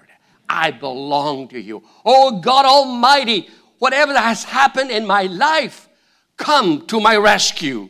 I 0.49 0.71
belong 0.71 1.49
to 1.49 1.61
you. 1.61 1.83
Oh 2.05 2.41
God 2.41 2.65
Almighty, 2.65 3.49
whatever 3.79 4.17
has 4.17 4.45
happened 4.45 4.91
in 4.91 5.07
my 5.07 5.25
life, 5.25 5.89
come 6.37 6.87
to 6.87 7.01
my 7.01 7.17
rescue. 7.17 7.89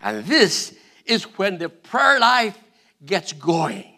And 0.00 0.24
this 0.24 0.74
is 1.04 1.24
when 1.38 1.58
the 1.58 1.68
prayer 1.68 2.20
life 2.20 2.58
gets 3.04 3.32
going. 3.32 3.92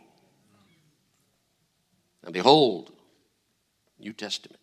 And 2.25 2.33
behold, 2.33 2.93
New 3.99 4.12
Testament, 4.12 4.61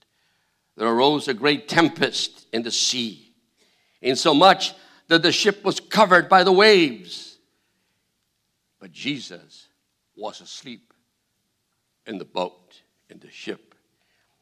there 0.75 0.87
arose 0.87 1.27
a 1.27 1.33
great 1.33 1.67
tempest 1.67 2.47
in 2.53 2.63
the 2.63 2.71
sea, 2.71 3.33
insomuch 4.01 4.73
that 5.07 5.23
the 5.23 5.31
ship 5.31 5.63
was 5.63 5.79
covered 5.79 6.29
by 6.29 6.43
the 6.43 6.51
waves 6.51 7.28
but 8.79 8.91
Jesus 8.91 9.67
was 10.15 10.41
asleep 10.41 10.93
in 12.05 12.17
the 12.17 12.25
boat, 12.25 12.81
in 13.09 13.19
the 13.19 13.29
ship. 13.29 13.75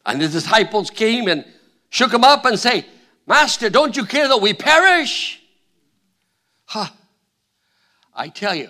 And 0.06 0.22
the 0.22 0.28
disciples 0.28 0.90
came 0.90 1.28
and 1.28 1.46
shook 1.90 2.14
him 2.14 2.24
up 2.24 2.46
and 2.46 2.58
say, 2.58 2.86
Master, 3.26 3.70
don't 3.70 3.96
you 3.98 4.06
care 4.06 4.28
that 4.28 4.42
we 4.42 4.54
perish? 4.54 5.42
Huh. 6.66 6.88
I 8.14 8.30
tell 8.30 8.56
you, 8.56 8.70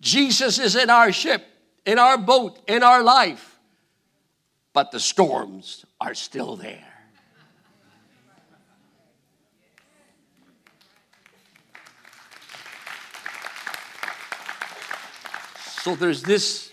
Jesus 0.00 0.58
is 0.58 0.76
in 0.76 0.88
our 0.88 1.12
ship, 1.12 1.44
in 1.84 1.98
our 1.98 2.16
boat, 2.16 2.60
in 2.68 2.82
our 2.82 3.02
life, 3.02 3.58
but 4.72 4.90
the 4.90 5.00
storms 5.00 5.84
are 6.00 6.14
still 6.14 6.56
there. 6.56 6.93
So 15.84 15.94
there's 15.94 16.22
this 16.22 16.72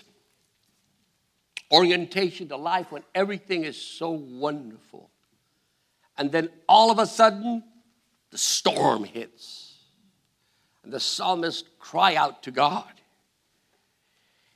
orientation 1.70 2.48
to 2.48 2.56
life 2.56 2.90
when 2.90 3.02
everything 3.14 3.64
is 3.64 3.78
so 3.78 4.08
wonderful. 4.08 5.10
And 6.16 6.32
then 6.32 6.48
all 6.66 6.90
of 6.90 6.98
a 6.98 7.04
sudden, 7.04 7.62
the 8.30 8.38
storm 8.38 9.04
hits. 9.04 9.74
And 10.82 10.90
the 10.90 10.98
psalmist 10.98 11.78
cry 11.78 12.14
out 12.14 12.42
to 12.44 12.50
God. 12.50 12.90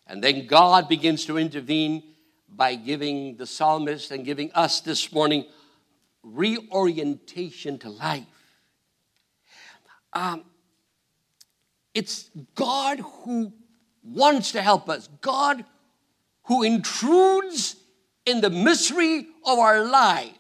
And 0.07 0.25
then 0.25 0.47
God 0.47 0.89
begins 0.89 1.27
to 1.27 1.37
intervene 1.37 2.03
by 2.49 2.77
giving 2.77 3.37
the 3.37 3.47
psalmist 3.47 4.11
and 4.11 4.25
giving 4.25 4.51
us 4.53 4.81
this 4.81 5.13
morning 5.13 5.45
reorientation 6.23 7.77
to 7.81 7.91
life. 7.91 8.25
Um, 10.15 10.45
it's 11.93 12.31
God 12.55 13.01
who 13.01 13.53
wants 14.07 14.53
to 14.53 14.63
help 14.63 14.89
us. 14.89 15.09
God 15.21 15.65
who 16.45 16.63
intrudes 16.63 17.77
in 18.25 18.41
the 18.41 18.51
mystery 18.51 19.27
of 19.45 19.59
our 19.59 19.85
life. 19.85 20.33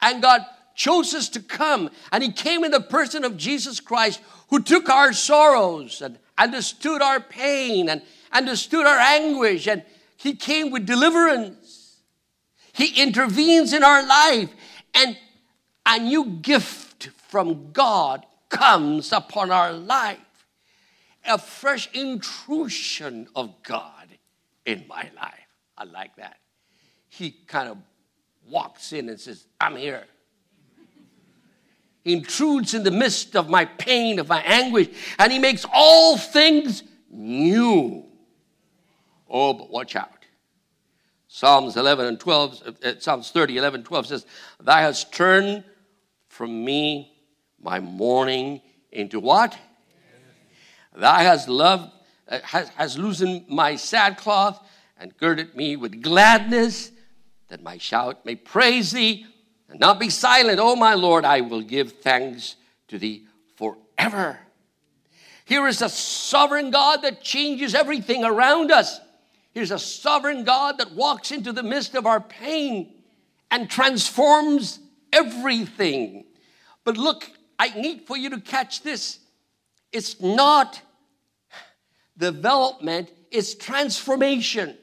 And 0.00 0.22
God 0.22 0.42
chose 0.76 1.14
us 1.14 1.28
to 1.30 1.40
come, 1.40 1.90
and 2.12 2.22
He 2.22 2.32
came 2.32 2.64
in 2.64 2.70
the 2.70 2.80
person 2.80 3.24
of 3.24 3.36
Jesus 3.36 3.80
Christ, 3.80 4.20
who 4.48 4.60
took 4.60 4.88
our 4.88 5.12
sorrows 5.12 6.02
and 6.02 6.18
understood 6.36 7.00
our 7.00 7.20
pain 7.20 7.88
and 7.88 8.02
understood 8.32 8.86
our 8.86 8.98
anguish, 8.98 9.66
and 9.66 9.82
He 10.16 10.34
came 10.34 10.70
with 10.70 10.86
deliverance. 10.86 12.00
He 12.72 13.00
intervenes 13.00 13.72
in 13.72 13.84
our 13.84 14.04
life, 14.06 14.50
and 14.94 15.16
a 15.86 15.98
new 15.98 16.26
gift 16.26 17.10
from 17.28 17.72
God 17.72 18.26
comes 18.48 19.12
upon 19.12 19.50
our 19.50 19.72
life 19.72 20.18
a 21.26 21.38
fresh 21.38 21.90
intrusion 21.92 23.28
of 23.34 23.62
God 23.62 24.08
in 24.64 24.84
my 24.88 25.10
life. 25.16 25.48
I 25.76 25.84
like 25.84 26.16
that. 26.16 26.38
He 27.08 27.30
kind 27.46 27.68
of 27.68 27.78
walks 28.48 28.92
in 28.92 29.08
and 29.08 29.20
says, 29.20 29.46
I'm 29.60 29.76
here. 29.76 30.04
He 32.02 32.12
intrudes 32.12 32.74
in 32.74 32.82
the 32.82 32.90
midst 32.90 33.34
of 33.34 33.48
my 33.48 33.64
pain, 33.64 34.18
of 34.18 34.28
my 34.28 34.42
anguish, 34.42 34.88
and 35.18 35.32
he 35.32 35.38
makes 35.38 35.64
all 35.72 36.18
things 36.18 36.82
new. 37.10 38.04
Oh, 39.28 39.54
but 39.54 39.70
watch 39.70 39.96
out. 39.96 40.10
Psalms 41.28 41.76
11 41.76 42.06
and 42.06 42.20
12, 42.20 42.62
uh, 42.84 42.92
Psalms 43.00 43.30
30, 43.30 43.56
11, 43.56 43.82
12 43.82 44.06
says, 44.06 44.26
Thou 44.60 44.76
hast 44.76 45.12
turned 45.12 45.64
from 46.28 46.64
me 46.64 47.12
my 47.60 47.80
mourning 47.80 48.60
into 48.92 49.18
what? 49.18 49.58
Thou 50.94 51.14
hast 51.14 51.48
loved, 51.48 51.90
uh, 52.28 52.38
has, 52.42 52.68
has 52.70 52.98
loosened 52.98 53.48
my 53.48 53.76
sackcloth 53.76 54.60
and 54.98 55.16
girded 55.16 55.54
me 55.56 55.76
with 55.76 56.02
gladness, 56.02 56.92
that 57.48 57.62
my 57.62 57.78
shout 57.78 58.24
may 58.24 58.36
praise 58.36 58.92
thee 58.92 59.26
and 59.68 59.80
not 59.80 59.98
be 59.98 60.08
silent. 60.08 60.60
O 60.60 60.76
my 60.76 60.94
Lord, 60.94 61.24
I 61.24 61.40
will 61.40 61.62
give 61.62 61.92
thanks 61.92 62.56
to 62.88 62.98
thee 62.98 63.26
forever. 63.56 64.38
Here 65.44 65.66
is 65.66 65.82
a 65.82 65.88
sovereign 65.88 66.70
God 66.70 67.02
that 67.02 67.22
changes 67.22 67.74
everything 67.74 68.24
around 68.24 68.70
us. 68.70 69.00
Here's 69.52 69.70
a 69.70 69.78
sovereign 69.78 70.44
God 70.44 70.78
that 70.78 70.92
walks 70.92 71.30
into 71.30 71.52
the 71.52 71.62
midst 71.62 71.94
of 71.94 72.06
our 72.06 72.20
pain 72.20 72.92
and 73.50 73.68
transforms 73.68 74.78
everything. 75.12 76.24
But 76.82 76.96
look, 76.96 77.30
I 77.58 77.68
need 77.78 78.06
for 78.06 78.16
you 78.16 78.30
to 78.30 78.40
catch 78.40 78.82
this. 78.82 79.18
It's 79.94 80.20
not 80.20 80.82
development, 82.18 83.12
it's 83.30 83.54
transformation. 83.54 84.76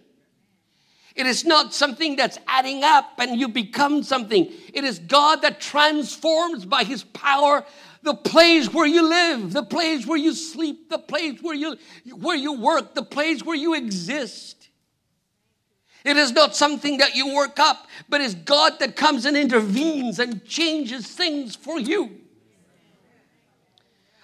It 1.14 1.26
is 1.26 1.44
not 1.44 1.74
something 1.74 2.16
that's 2.16 2.38
adding 2.48 2.86
up 2.86 3.20
and 3.20 3.38
you 3.38 3.50
become 3.50 4.04
something. 4.04 4.50
It 4.74 4.86
is 4.86 5.00
God 5.00 5.42
that 5.42 5.60
transforms 5.60 6.66
by 6.66 6.86
His 6.86 7.04
power 7.04 7.66
the 8.04 8.14
place 8.14 8.74
where 8.74 8.88
you 8.88 9.08
live, 9.08 9.52
the 9.52 9.64
place 9.64 10.08
where 10.08 10.18
you 10.18 10.34
sleep, 10.34 10.90
the 10.90 10.98
place 10.98 11.40
where 11.42 11.54
you, 11.54 11.76
where 12.16 12.38
you 12.38 12.54
work, 12.54 12.96
the 12.96 13.04
place 13.04 13.44
where 13.44 13.58
you 13.58 13.74
exist. 13.74 14.70
It 16.06 16.16
is 16.16 16.32
not 16.32 16.56
something 16.56 17.00
that 17.00 17.16
you 17.16 17.36
work 17.36 17.60
up, 17.60 17.86
but 18.08 18.22
it's 18.22 18.34
God 18.34 18.80
that 18.80 18.96
comes 18.96 19.26
and 19.26 19.36
intervenes 19.36 20.20
and 20.20 20.46
changes 20.46 21.06
things 21.06 21.58
for 21.58 21.78
you. 21.78 22.21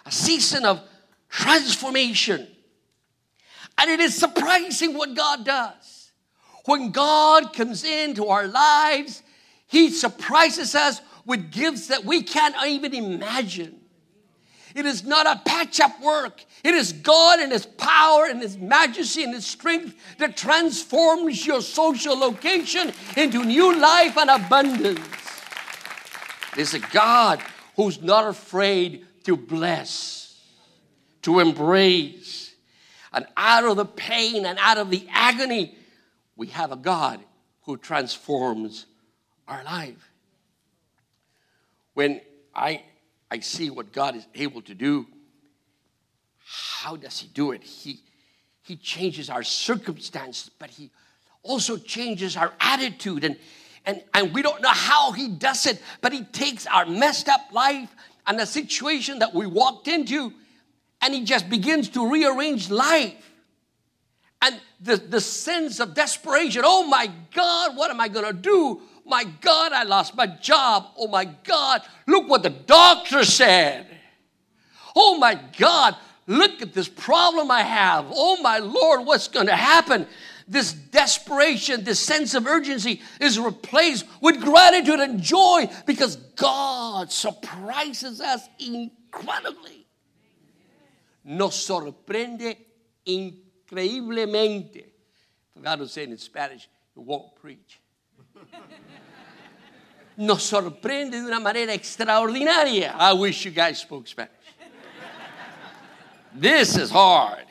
A 0.08 0.12
season 0.12 0.66
of 0.66 0.82
transformation. 1.30 2.48
And 3.78 3.92
it 3.92 4.00
is 4.00 4.16
surprising 4.16 4.94
what 4.94 5.16
God 5.16 5.46
does. 5.46 6.12
When 6.66 6.92
God 6.92 7.54
comes 7.54 7.84
into 7.84 8.28
our 8.28 8.48
lives, 8.48 9.22
He 9.68 9.90
surprises 9.90 10.76
us 10.76 11.02
with 11.26 11.52
gifts 11.52 11.88
that 11.88 12.06
we 12.06 12.24
can't 12.24 12.56
even 12.66 12.94
imagine. 12.94 13.82
It 14.76 14.86
is 14.86 15.04
not 15.04 15.26
a 15.26 15.42
patch 15.44 15.80
up 15.80 16.00
work. 16.02 16.44
It 16.64 16.76
is 16.76 16.94
God 16.94 17.40
and 17.40 17.52
His 17.52 17.66
power 17.66 18.26
and 18.26 18.42
His 18.42 18.58
majesty 18.58 19.24
and 19.24 19.34
His 19.34 19.46
strength 19.46 19.96
that 20.20 20.38
transforms 20.38 21.46
your 21.46 21.62
social 21.62 22.18
location 22.18 22.94
into 23.18 23.44
new 23.44 23.78
life 23.78 24.18
and 24.18 24.30
abundance. 24.30 25.02
Is 26.56 26.74
a 26.74 26.80
God 26.80 27.42
who's 27.76 28.02
not 28.02 28.28
afraid 28.28 29.07
to 29.28 29.38
bless, 29.38 30.42
to 31.22 31.40
embrace. 31.40 32.56
And 33.14 33.26
out 33.38 33.64
of 33.64 33.78
the 33.78 33.86
pain 33.86 34.46
and 34.46 34.58
out 34.60 34.78
of 34.78 34.90
the 34.90 35.08
agony, 35.12 35.76
we 36.36 36.48
have 36.48 36.72
a 36.72 36.76
God 36.76 37.20
who 37.62 37.78
transforms 37.78 38.86
our 39.48 39.64
life 39.64 40.12
when 41.98 42.22
I, 42.54 42.84
I 43.32 43.40
see 43.40 43.72
what 43.72 43.92
God 43.92 44.16
is 44.16 44.28
able 44.36 44.62
to 44.62 44.76
do, 44.76 45.08
how 46.46 46.96
does 46.96 47.20
He 47.20 47.28
do 47.28 47.54
it? 47.54 47.64
He, 47.64 48.02
he 48.62 48.76
changes 48.76 49.32
our 49.32 49.42
circumstances, 49.42 50.52
but 50.60 50.70
He 50.70 50.92
also 51.42 51.76
changes 51.76 52.38
our 52.38 52.54
attitude. 52.60 53.24
And, 53.24 53.36
and, 53.88 54.04
and 54.14 54.34
we 54.34 54.44
don't 54.44 54.62
know 54.62 54.70
how 54.70 55.12
He 55.14 55.28
does 55.28 55.66
it, 55.66 55.82
but 56.02 56.14
He 56.14 56.24
takes 56.26 56.68
our 56.68 56.86
messed 56.86 57.28
up 57.28 57.42
life 57.52 57.90
and 58.28 58.38
the 58.38 58.46
situation 58.46 59.20
that 59.20 59.34
we 59.34 59.48
walked 59.48 59.88
into, 59.88 60.32
and 61.02 61.14
He 61.14 61.24
just 61.24 61.50
begins 61.50 61.90
to 61.90 62.12
rearrange 62.12 62.70
life. 62.70 63.32
And 64.44 64.60
the, 64.80 64.98
the 64.98 65.20
sense 65.20 65.80
of 65.80 65.96
desperation 65.96 66.62
oh 66.64 66.86
my 66.86 67.10
God, 67.34 67.76
what 67.76 67.90
am 67.90 68.00
I 68.00 68.08
gonna 68.08 68.34
do? 68.34 68.82
my 69.08 69.24
God, 69.24 69.72
I 69.72 69.84
lost 69.84 70.16
my 70.16 70.28
job. 70.28 70.88
Oh 70.98 71.08
my 71.08 71.26
God, 71.26 71.82
look 72.06 72.28
what 72.28 72.44
the 72.44 72.50
doctor 72.50 73.24
said. 73.24 73.88
Oh 74.96 75.18
my 75.18 75.40
God, 75.58 75.96
look 76.28 76.62
at 76.62 76.74
this 76.74 76.90
problem 76.90 77.50
I 77.50 77.62
have. 77.62 78.08
Oh 78.10 78.42
my 78.42 78.60
Lord, 78.60 79.06
what's 79.06 79.28
to 79.48 79.56
happen? 79.56 80.08
This 80.48 80.72
desperation, 80.72 81.84
this 81.84 82.00
sense 82.00 82.34
of 82.34 82.48
urgency 82.48 83.02
is 83.20 83.38
replaced 83.38 84.06
with 84.22 84.40
gratitude 84.42 85.00
and 85.00 85.22
joy 85.22 85.70
because 85.86 86.16
God 86.16 87.12
surprises 87.12 88.22
us 88.22 88.48
incredibly. 88.60 89.86
Nos 91.26 91.56
sorprende 91.56 92.56
increíblemente. 93.06 94.86
God 95.62 95.80
will 95.80 95.88
say 95.88 96.04
it 96.04 96.10
in 96.10 96.18
Spanish, 96.18 96.70
you 96.96 97.02
won't 97.02 97.36
preach 97.36 97.82
nos 100.18 100.44
sorprende 100.44 101.12
de 101.12 101.28
una 101.28 101.40
manera 101.40 101.74
extraordinaria. 101.74 102.96
I 102.98 103.14
wish 103.14 103.46
you 103.46 103.52
guys 103.52 103.80
spoke 103.80 104.08
Spanish. 104.08 104.32
this 106.34 106.76
is 106.76 106.90
hard. 106.90 107.46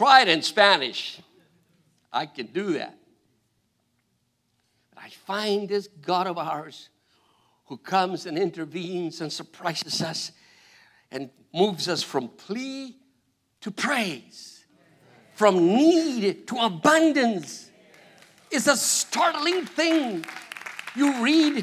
Try 0.00 0.22
it 0.22 0.28
in 0.28 0.40
Spanish. 0.40 1.20
I 2.10 2.24
can 2.24 2.46
do 2.46 2.72
that. 2.72 2.96
I 4.96 5.10
find 5.10 5.68
this 5.68 5.88
God 5.88 6.26
of 6.26 6.38
ours 6.38 6.88
who 7.66 7.76
comes 7.76 8.24
and 8.24 8.38
intervenes 8.38 9.20
and 9.20 9.30
surprises 9.30 10.00
us 10.00 10.32
and 11.10 11.28
moves 11.52 11.86
us 11.86 12.02
from 12.02 12.28
plea 12.28 12.96
to 13.60 13.70
praise, 13.70 14.64
from 15.34 15.66
need 15.66 16.48
to 16.48 16.56
abundance. 16.56 17.70
It's 18.50 18.68
a 18.68 18.78
startling 18.78 19.66
thing 19.66 20.24
you 20.96 21.22
read 21.22 21.62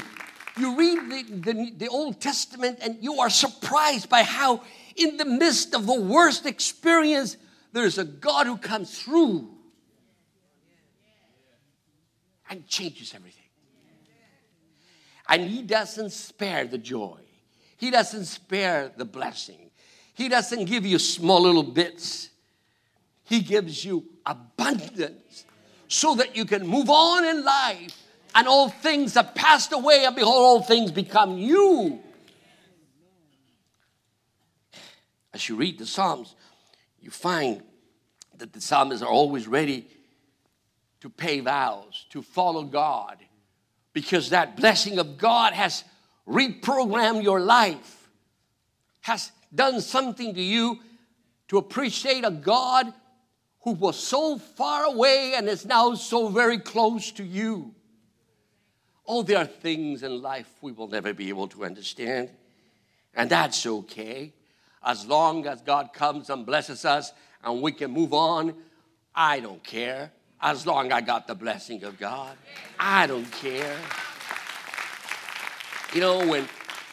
you 0.56 0.76
read 0.76 1.10
the, 1.10 1.52
the, 1.52 1.72
the, 1.76 1.88
Old 1.88 2.20
Testament 2.20 2.78
and 2.82 2.98
you 3.02 3.18
are 3.18 3.30
surprised 3.30 4.08
by 4.08 4.22
how, 4.22 4.62
in 4.94 5.16
the 5.16 5.24
midst 5.24 5.74
of 5.74 5.86
the 5.86 6.00
worst 6.00 6.46
experience, 6.46 7.36
there's 7.72 7.98
a 7.98 8.04
God 8.04 8.46
who 8.46 8.56
comes 8.56 9.00
through 9.00 9.48
and 12.50 12.66
changes 12.66 13.12
everything. 13.14 13.44
And 15.28 15.42
He 15.42 15.62
doesn't 15.62 16.10
spare 16.10 16.66
the 16.66 16.78
joy, 16.78 17.20
He 17.76 17.90
doesn't 17.90 18.24
spare 18.24 18.90
the 18.96 19.04
blessing, 19.04 19.70
He 20.14 20.28
doesn't 20.28 20.64
give 20.64 20.86
you 20.86 20.98
small 20.98 21.42
little 21.42 21.62
bits, 21.62 22.30
He 23.24 23.40
gives 23.40 23.84
you 23.84 24.04
abundance 24.24 25.44
so 25.88 26.14
that 26.16 26.36
you 26.36 26.44
can 26.44 26.66
move 26.66 26.90
on 26.90 27.24
in 27.24 27.44
life 27.44 28.04
and 28.34 28.46
all 28.46 28.68
things 28.68 29.14
have 29.14 29.34
passed 29.34 29.72
away, 29.72 30.04
and 30.04 30.14
behold, 30.14 30.36
all 30.36 30.62
things 30.62 30.92
become 30.92 31.36
new. 31.36 31.98
As 35.32 35.48
you 35.48 35.56
read 35.56 35.78
the 35.78 35.86
Psalms, 35.86 36.34
you 37.00 37.10
find 37.10 37.62
that 38.36 38.52
the 38.52 38.60
psalmists 38.60 39.02
are 39.02 39.10
always 39.10 39.46
ready 39.46 39.86
to 41.00 41.08
pay 41.08 41.40
vows, 41.40 42.06
to 42.10 42.22
follow 42.22 42.64
God, 42.64 43.18
because 43.92 44.30
that 44.30 44.56
blessing 44.56 44.98
of 44.98 45.18
God 45.18 45.52
has 45.52 45.84
reprogrammed 46.26 47.22
your 47.22 47.40
life, 47.40 48.08
has 49.00 49.32
done 49.54 49.80
something 49.80 50.34
to 50.34 50.42
you 50.42 50.78
to 51.48 51.58
appreciate 51.58 52.24
a 52.24 52.30
God 52.30 52.92
who 53.62 53.72
was 53.72 53.98
so 53.98 54.38
far 54.38 54.84
away 54.84 55.34
and 55.36 55.48
is 55.48 55.64
now 55.64 55.94
so 55.94 56.28
very 56.28 56.58
close 56.58 57.10
to 57.12 57.24
you. 57.24 57.74
Oh, 59.06 59.22
there 59.22 59.38
are 59.38 59.46
things 59.46 60.02
in 60.02 60.20
life 60.20 60.50
we 60.60 60.72
will 60.72 60.88
never 60.88 61.14
be 61.14 61.30
able 61.30 61.48
to 61.48 61.64
understand, 61.64 62.30
and 63.14 63.30
that's 63.30 63.66
okay. 63.66 64.34
As 64.88 65.06
long 65.06 65.46
as 65.46 65.60
God 65.60 65.92
comes 65.92 66.30
and 66.30 66.46
blesses 66.46 66.86
us 66.86 67.12
and 67.44 67.60
we 67.60 67.72
can 67.72 67.90
move 67.90 68.14
on, 68.14 68.54
I 69.14 69.38
don't 69.38 69.62
care. 69.62 70.12
As 70.40 70.66
long 70.66 70.86
as 70.86 70.92
I 70.94 71.00
got 71.02 71.26
the 71.26 71.34
blessing 71.34 71.84
of 71.84 71.98
God, 71.98 72.34
I 72.80 73.06
don't 73.06 73.30
care. 73.30 73.76
You 75.92 76.00
know, 76.00 76.26
when 76.26 76.48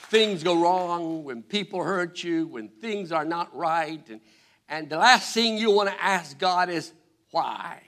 things 0.10 0.44
go 0.44 0.62
wrong, 0.62 1.24
when 1.24 1.42
people 1.42 1.82
hurt 1.82 2.22
you, 2.22 2.48
when 2.48 2.68
things 2.68 3.14
are 3.14 3.24
not 3.24 3.56
right, 3.56 4.06
and, 4.10 4.20
and 4.68 4.90
the 4.90 4.98
last 4.98 5.34
thing 5.34 5.58
you 5.58 5.72
want 5.72 5.88
to 5.88 6.04
ask 6.04 6.38
God 6.38 6.70
is, 6.70 6.92
why? 7.32 7.82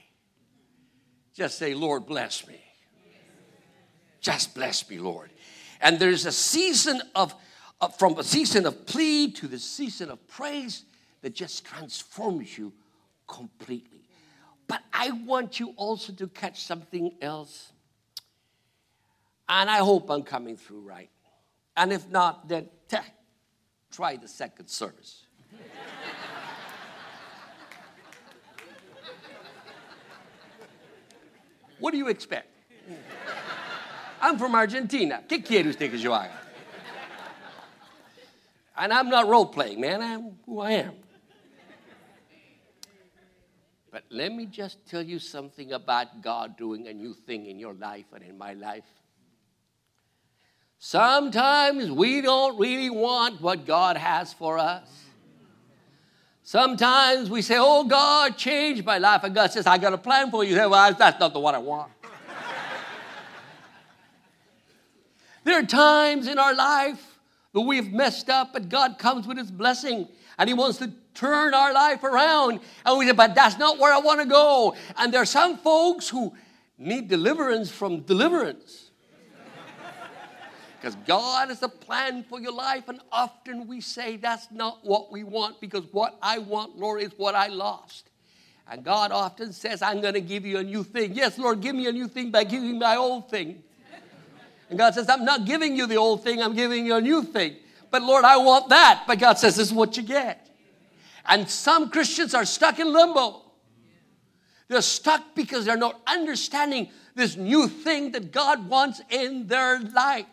Just 1.34 1.58
say, 1.58 1.74
Lord, 1.74 2.06
bless 2.06 2.48
me. 2.48 2.62
Just 4.22 4.56
bless 4.56 4.90
me, 4.90 5.00
Lord. 5.00 5.32
And 5.82 6.00
there's 6.00 6.26
a 6.26 6.32
season 6.32 7.02
of, 7.14 7.36
Uh, 7.80 7.88
from 7.88 8.18
a 8.18 8.24
season 8.24 8.66
of 8.66 8.88
plea 8.88 9.32
to 9.32 9.48
the 9.48 9.60
season 9.60 10.10
of 10.10 10.28
praise 10.28 10.84
that 11.22 11.36
just 11.36 11.64
transforms 11.64 12.58
you 12.58 12.74
completely. 13.28 14.02
But 14.68 14.82
I 14.92 15.12
want 15.12 15.60
you 15.60 15.74
also 15.76 16.12
to 16.14 16.28
catch 16.28 16.64
something 16.64 17.12
else. 17.22 17.72
And 19.48 19.70
I 19.70 19.78
hope 19.78 20.10
I'm 20.10 20.24
coming 20.24 20.58
through 20.58 20.82
right. 20.82 21.10
And 21.76 21.94
if 21.94 22.10
not, 22.10 22.48
then 22.48 22.68
try 23.92 24.16
the 24.16 24.28
second 24.28 24.68
service. 24.68 25.24
what 31.80 31.92
do 31.92 31.98
you 31.98 32.08
expect? 32.08 32.48
I'm 34.20 34.38
from 34.40 34.56
Argentina. 34.56 35.24
¿Qué 35.28 35.46
quiere 35.46 35.68
usted 35.68 35.92
que 35.92 36.00
yo 36.00 36.12
haga? 36.14 36.47
And 38.78 38.94
I'm 38.94 39.10
not 39.10 39.28
role 39.28 39.48
playing, 39.48 39.82
man. 39.82 40.02
I'm 40.02 40.38
who 40.46 40.60
I 40.60 40.72
am. 40.72 40.94
But 43.92 44.04
let 44.10 44.32
me 44.32 44.46
just 44.46 44.86
tell 44.86 45.02
you 45.02 45.18
something 45.18 45.72
about 45.72 46.22
God 46.22 46.58
doing 46.58 46.88
a 46.88 46.94
new 46.94 47.14
thing 47.14 47.48
in 47.48 47.58
your 47.58 47.74
life 47.74 48.06
and 48.14 48.24
in 48.24 48.38
my 48.38 48.54
life. 48.54 48.84
Sometimes 50.78 51.90
we 51.90 52.22
don't 52.22 52.60
really 52.60 52.92
want 52.92 53.42
what 53.42 53.66
God 53.66 53.98
has 53.98 54.34
for 54.34 54.60
us. 54.60 54.88
Sometimes 56.44 57.30
we 57.30 57.42
say, 57.42 57.58
Oh, 57.58 57.84
God, 57.86 58.38
change 58.38 58.84
my 58.86 59.00
life. 59.00 59.24
And 59.24 59.34
God 59.34 59.52
says, 59.52 59.66
I 59.66 59.80
got 59.80 59.94
a 59.94 59.98
plan 59.98 60.30
for 60.30 60.44
you. 60.44 60.56
Say, 60.56 60.68
well, 60.68 60.94
that's 60.94 61.20
not 61.20 61.34
the 61.34 61.40
one 61.40 61.56
I 61.56 61.58
want. 61.58 61.92
there 65.44 65.60
are 65.60 65.66
times 65.66 66.28
in 66.28 66.38
our 66.38 66.54
life 66.54 67.17
that 67.54 67.62
we've 67.62 67.92
messed 67.92 68.30
up, 68.30 68.54
but 68.54 68.70
God 68.70 68.98
comes 68.98 69.28
with 69.28 69.38
His 69.38 69.52
blessing 69.52 70.08
and 70.38 70.50
He 70.50 70.54
wants 70.54 70.78
to 70.80 70.92
turn 71.14 71.54
our 71.54 71.74
life 71.74 72.04
around. 72.04 72.60
And 72.86 72.98
we 72.98 73.08
say, 73.08 73.14
But 73.14 73.36
that's 73.36 73.58
not 73.58 73.80
where 73.80 73.94
I 73.94 74.00
want 74.00 74.22
to 74.22 74.28
go. 74.28 74.76
And 74.98 75.14
there 75.14 75.22
are 75.22 75.26
some 75.26 75.58
folks 75.58 76.10
who 76.10 76.34
need 76.78 77.08
deliverance 77.08 77.72
from 77.72 78.02
deliverance. 78.02 78.92
Because 80.80 80.96
God 81.08 81.50
has 81.50 81.64
a 81.64 81.70
plan 81.70 82.24
for 82.24 82.40
your 82.40 82.52
life, 82.52 82.88
and 82.88 83.02
often 83.12 83.68
we 83.68 83.82
say 83.82 84.16
that's 84.16 84.52
not 84.52 84.86
what 84.86 85.12
we 85.12 85.24
want 85.24 85.60
because 85.60 85.84
what 85.92 86.16
I 86.22 86.38
want, 86.38 86.78
Lord, 86.78 87.02
is 87.02 87.12
what 87.18 87.34
I 87.34 87.48
lost. 87.48 88.12
And 88.70 88.84
God 88.84 89.12
often 89.12 89.54
says, 89.54 89.82
I'm 89.82 90.02
going 90.02 90.14
to 90.14 90.22
give 90.22 90.46
you 90.46 90.60
a 90.60 90.64
new 90.64 90.84
thing. 90.84 91.14
Yes, 91.14 91.40
Lord, 91.40 91.62
give 91.62 91.76
me 91.76 91.88
a 91.88 91.92
new 91.92 92.08
thing 92.08 92.30
by 92.30 92.44
giving 92.44 92.74
me 92.74 92.78
my 92.78 92.96
old 92.96 93.30
thing. 93.30 93.64
And 94.70 94.78
God 94.78 94.94
says, 94.94 95.10
I'm 95.10 95.26
not 95.26 95.46
giving 95.46 95.76
you 95.76 95.88
the 95.88 95.96
old 95.96 96.24
thing, 96.24 96.42
I'm 96.42 96.56
giving 96.56 96.86
you 96.86 96.96
a 96.96 97.02
new 97.02 97.24
thing. 97.24 97.56
But 97.90 98.02
Lord, 98.04 98.26
I 98.26 98.38
want 98.38 98.70
that. 98.70 99.04
But 99.08 99.20
God 99.20 99.38
says, 99.38 99.56
This 99.56 99.68
is 99.68 99.74
what 99.74 99.98
you 99.98 100.04
get. 100.04 100.50
And 101.26 101.50
some 101.50 101.90
Christians 101.90 102.34
are 102.34 102.46
stuck 102.46 102.80
in 102.80 102.92
limbo. 102.92 103.44
They're 104.68 104.82
stuck 104.82 105.36
because 105.36 105.66
they're 105.66 105.78
not 105.78 106.00
understanding 106.06 106.90
this 107.16 107.36
new 107.38 107.68
thing 107.68 108.12
that 108.12 108.32
God 108.32 108.70
wants 108.70 109.02
in 109.10 109.48
their 109.48 109.80
life. 109.80 110.26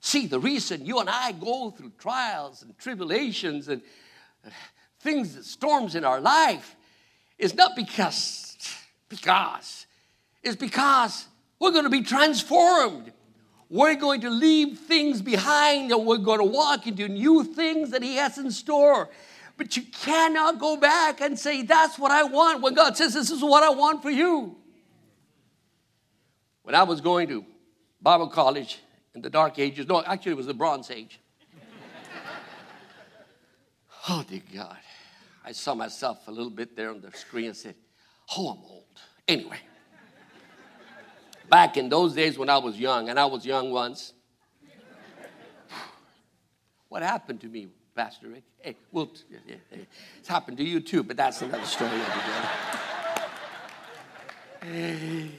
See, 0.00 0.26
the 0.26 0.40
reason 0.40 0.84
you 0.84 0.98
and 0.98 1.08
I 1.08 1.32
go 1.32 1.70
through 1.70 1.92
trials 1.98 2.62
and 2.62 2.76
tribulations 2.78 3.68
and 3.68 3.82
things, 5.00 5.48
storms 5.48 5.94
in 5.94 6.04
our 6.04 6.20
life, 6.20 6.74
is 7.38 7.54
not 7.54 7.76
because, 7.76 8.56
because, 9.08 9.86
it's 10.42 10.56
because 10.56 11.26
we're 11.62 11.70
going 11.70 11.84
to 11.84 11.90
be 11.90 12.02
transformed. 12.02 13.12
We're 13.70 13.94
going 13.94 14.22
to 14.22 14.30
leave 14.30 14.80
things 14.80 15.22
behind 15.22 15.92
and 15.92 16.04
we're 16.04 16.18
going 16.18 16.40
to 16.40 16.44
walk 16.44 16.86
into 16.86 17.08
new 17.08 17.44
things 17.44 17.90
that 17.90 18.02
He 18.02 18.16
has 18.16 18.36
in 18.36 18.50
store. 18.50 19.08
But 19.56 19.76
you 19.76 19.84
cannot 19.84 20.58
go 20.58 20.76
back 20.76 21.20
and 21.20 21.38
say, 21.38 21.62
That's 21.62 21.98
what 21.98 22.10
I 22.10 22.24
want, 22.24 22.62
when 22.62 22.74
God 22.74 22.96
says, 22.96 23.14
This 23.14 23.30
is 23.30 23.42
what 23.42 23.62
I 23.62 23.70
want 23.70 24.02
for 24.02 24.10
you. 24.10 24.56
When 26.64 26.74
I 26.74 26.82
was 26.82 27.00
going 27.00 27.28
to 27.28 27.44
Bible 28.00 28.28
college, 28.28 28.80
in 29.14 29.22
the 29.22 29.30
Dark 29.30 29.58
Ages. 29.58 29.86
No, 29.86 30.02
actually, 30.02 30.32
it 30.32 30.36
was 30.36 30.46
the 30.46 30.54
Bronze 30.54 30.90
Age. 30.90 31.20
oh, 34.08 34.24
dear 34.28 34.42
God. 34.54 34.78
I 35.44 35.52
saw 35.52 35.74
myself 35.74 36.28
a 36.28 36.30
little 36.30 36.50
bit 36.50 36.76
there 36.76 36.90
on 36.90 37.00
the 37.00 37.10
screen 37.12 37.46
and 37.46 37.56
said, 37.56 37.74
Oh, 38.36 38.50
I'm 38.50 38.64
old. 38.64 38.84
Anyway, 39.28 39.58
back 41.48 41.76
in 41.76 41.88
those 41.88 42.14
days 42.14 42.38
when 42.38 42.48
I 42.48 42.58
was 42.58 42.78
young, 42.78 43.08
and 43.08 43.18
I 43.18 43.26
was 43.26 43.44
young 43.44 43.70
once, 43.70 44.12
what 46.88 47.02
happened 47.02 47.40
to 47.42 47.48
me, 47.48 47.68
Pastor 47.94 48.28
Rick? 48.28 48.44
Hey, 48.58 48.76
well, 48.90 49.10
it's 50.20 50.28
happened 50.28 50.56
to 50.58 50.64
you 50.64 50.80
too, 50.80 51.02
but 51.02 51.16
that's 51.16 51.42
another 51.42 51.64
story. 51.64 51.90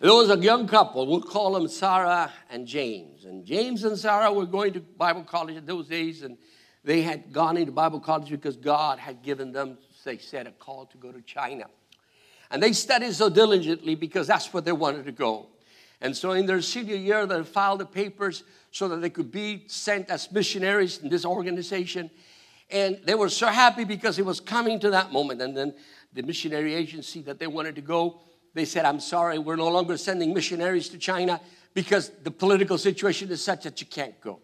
There 0.00 0.12
was 0.12 0.30
a 0.30 0.38
young 0.38 0.68
couple, 0.68 1.08
we'll 1.08 1.20
call 1.20 1.54
them 1.54 1.66
Sarah 1.66 2.32
and 2.50 2.68
James. 2.68 3.24
And 3.24 3.44
James 3.44 3.82
and 3.82 3.98
Sarah 3.98 4.32
were 4.32 4.46
going 4.46 4.72
to 4.74 4.80
Bible 4.80 5.24
college 5.24 5.56
in 5.56 5.66
those 5.66 5.88
days, 5.88 6.22
and 6.22 6.38
they 6.84 7.02
had 7.02 7.32
gone 7.32 7.56
into 7.56 7.72
Bible 7.72 7.98
college 7.98 8.30
because 8.30 8.56
God 8.56 9.00
had 9.00 9.22
given 9.22 9.50
them, 9.50 9.76
they 10.04 10.18
said, 10.18 10.46
a 10.46 10.52
call 10.52 10.86
to 10.86 10.96
go 10.98 11.10
to 11.10 11.20
China. 11.22 11.64
And 12.50 12.62
they 12.62 12.72
studied 12.72 13.14
so 13.14 13.28
diligently 13.28 13.94
because 13.94 14.26
that's 14.26 14.52
where 14.52 14.62
they 14.62 14.72
wanted 14.72 15.04
to 15.06 15.12
go. 15.12 15.46
And 16.00 16.16
so 16.16 16.32
in 16.32 16.46
their 16.46 16.62
senior 16.62 16.96
year, 16.96 17.26
they 17.26 17.42
filed 17.42 17.80
the 17.80 17.86
papers 17.86 18.44
so 18.70 18.88
that 18.88 18.96
they 18.96 19.10
could 19.10 19.30
be 19.30 19.64
sent 19.66 20.10
as 20.10 20.30
missionaries 20.30 20.98
in 20.98 21.08
this 21.08 21.24
organization. 21.24 22.10
And 22.70 23.00
they 23.04 23.14
were 23.14 23.28
so 23.28 23.48
happy 23.48 23.84
because 23.84 24.18
it 24.18 24.24
was 24.24 24.40
coming 24.40 24.78
to 24.80 24.90
that 24.90 25.12
moment. 25.12 25.42
And 25.42 25.56
then 25.56 25.74
the 26.12 26.22
missionary 26.22 26.74
agency 26.74 27.22
that 27.22 27.38
they 27.38 27.46
wanted 27.46 27.74
to 27.76 27.80
go 27.80 28.20
they 28.54 28.64
said, 28.64 28.84
I'm 28.84 28.98
sorry, 29.00 29.38
we're 29.38 29.56
no 29.56 29.68
longer 29.68 29.96
sending 29.96 30.34
missionaries 30.34 30.88
to 30.88 30.98
China 30.98 31.40
because 31.74 32.10
the 32.24 32.30
political 32.30 32.78
situation 32.78 33.30
is 33.30 33.42
such 33.42 33.64
that 33.64 33.80
you 33.80 33.86
can't 33.86 34.20
go. 34.20 34.40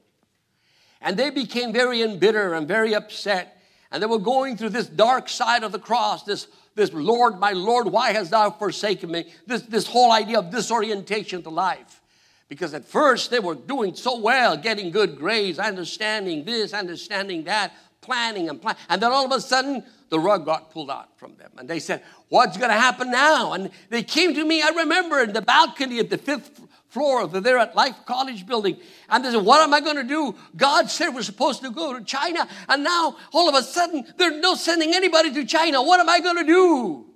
And 1.01 1.17
they 1.17 1.31
became 1.31 1.73
very 1.73 2.03
embittered 2.03 2.53
and 2.53 2.69
very 2.69 2.95
upset. 2.95 3.61
And 3.91 4.03
they 4.03 4.07
were 4.07 4.19
going 4.19 4.57
through 4.57 4.71
this 4.71 4.87
dark 4.87 5.29
side 5.29 5.63
of 5.63 5.73
the 5.73 5.79
cross, 5.79 6.25
this, 6.25 6.49
this 6.75 6.93
Lord, 6.93 7.39
my 7.39 7.53
Lord, 7.53 7.87
why 7.87 8.13
hast 8.13 8.31
thou 8.31 8.51
forsaken 8.51 9.11
me? 9.11 9.33
This, 9.47 9.63
this 9.63 9.87
whole 9.87 10.11
idea 10.11 10.39
of 10.39 10.51
disorientation 10.51 11.43
to 11.43 11.51
life. 11.51 12.01
Because 12.49 12.75
at 12.75 12.85
first 12.85 13.31
they 13.31 13.41
were 13.41 13.55
doing 13.55 13.95
so 13.95 14.19
well, 14.19 14.57
getting 14.57 14.91
good 14.91 15.17
grades, 15.17 15.59
understanding 15.59 16.45
this, 16.45 16.73
understanding 16.73 17.45
that, 17.45 17.73
planning 18.01 18.49
and 18.49 18.61
planning. 18.61 18.81
And 18.89 19.03
then 19.03 19.13
all 19.13 19.25
of 19.25 19.33
a 19.33 19.41
sudden, 19.41 19.83
the 20.11 20.21
rug 20.21 20.45
got 20.45 20.71
pulled 20.71 20.91
out 20.91 21.19
from 21.19 21.35
them. 21.37 21.51
And 21.57 21.69
they 21.69 21.81
said, 21.81 22.03
What's 22.29 22.57
going 22.57 22.71
to 22.71 22.79
happen 22.79 23.11
now? 23.11 23.53
And 23.53 23.71
they 23.91 24.03
came 24.03 24.35
to 24.35 24.45
me, 24.45 24.63
I 24.63 24.69
remember, 24.69 25.21
in 25.21 25.33
the 25.33 25.43
balcony 25.43 25.99
at 25.99 26.11
the 26.11 26.19
fifth 26.19 26.61
floor 26.95 27.27
there 27.27 27.59
at 27.59 27.75
Life 27.75 28.07
College 28.07 28.47
building. 28.47 28.79
And 29.11 29.25
they 29.25 29.33
said, 29.33 29.45
What 29.45 29.61
am 29.61 29.75
I 29.75 29.81
going 29.81 29.97
to 29.97 30.05
do? 30.05 30.37
God 30.57 30.89
said 30.89 31.11
we're 31.11 31.23
supposed 31.23 31.61
to 31.63 31.71
go 31.71 31.99
to 31.99 32.05
China. 32.05 32.49
And 32.69 32.85
now, 32.85 33.17
all 33.33 33.49
of 33.49 33.55
a 33.57 33.63
sudden, 33.63 34.07
they're 34.17 34.41
not 34.41 34.59
sending 34.59 34.95
anybody 34.95 35.35
to 35.35 35.45
China. 35.45 35.83
What 35.83 35.99
am 35.99 36.09
I 36.09 36.21
going 36.21 36.37
to 36.37 36.45
do? 36.45 37.07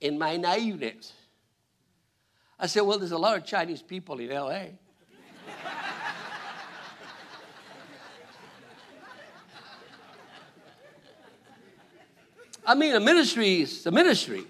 In 0.00 0.18
my 0.18 0.36
naiveness, 0.36 1.12
I 2.60 2.66
said, 2.66 2.82
Well, 2.82 2.98
there's 2.98 3.12
a 3.12 3.18
lot 3.18 3.36
of 3.36 3.46
Chinese 3.46 3.80
people 3.80 4.20
in 4.20 4.28
LA. 4.28 4.64
I 12.64 12.76
mean, 12.76 12.94
a 12.94 13.00
ministry 13.00 13.62
is 13.62 13.84
a 13.86 13.90
ministry. 13.90 14.44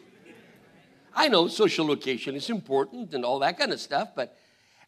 I 1.15 1.29
know 1.29 1.49
social 1.49 1.87
location 1.87 2.35
is 2.37 2.49
important 2.51 3.15
and 3.15 3.25
all 3.25 3.39
that 3.41 3.59
kind 3.59 3.73
of 3.73 3.81
stuff, 3.81 4.11
but, 4.15 4.37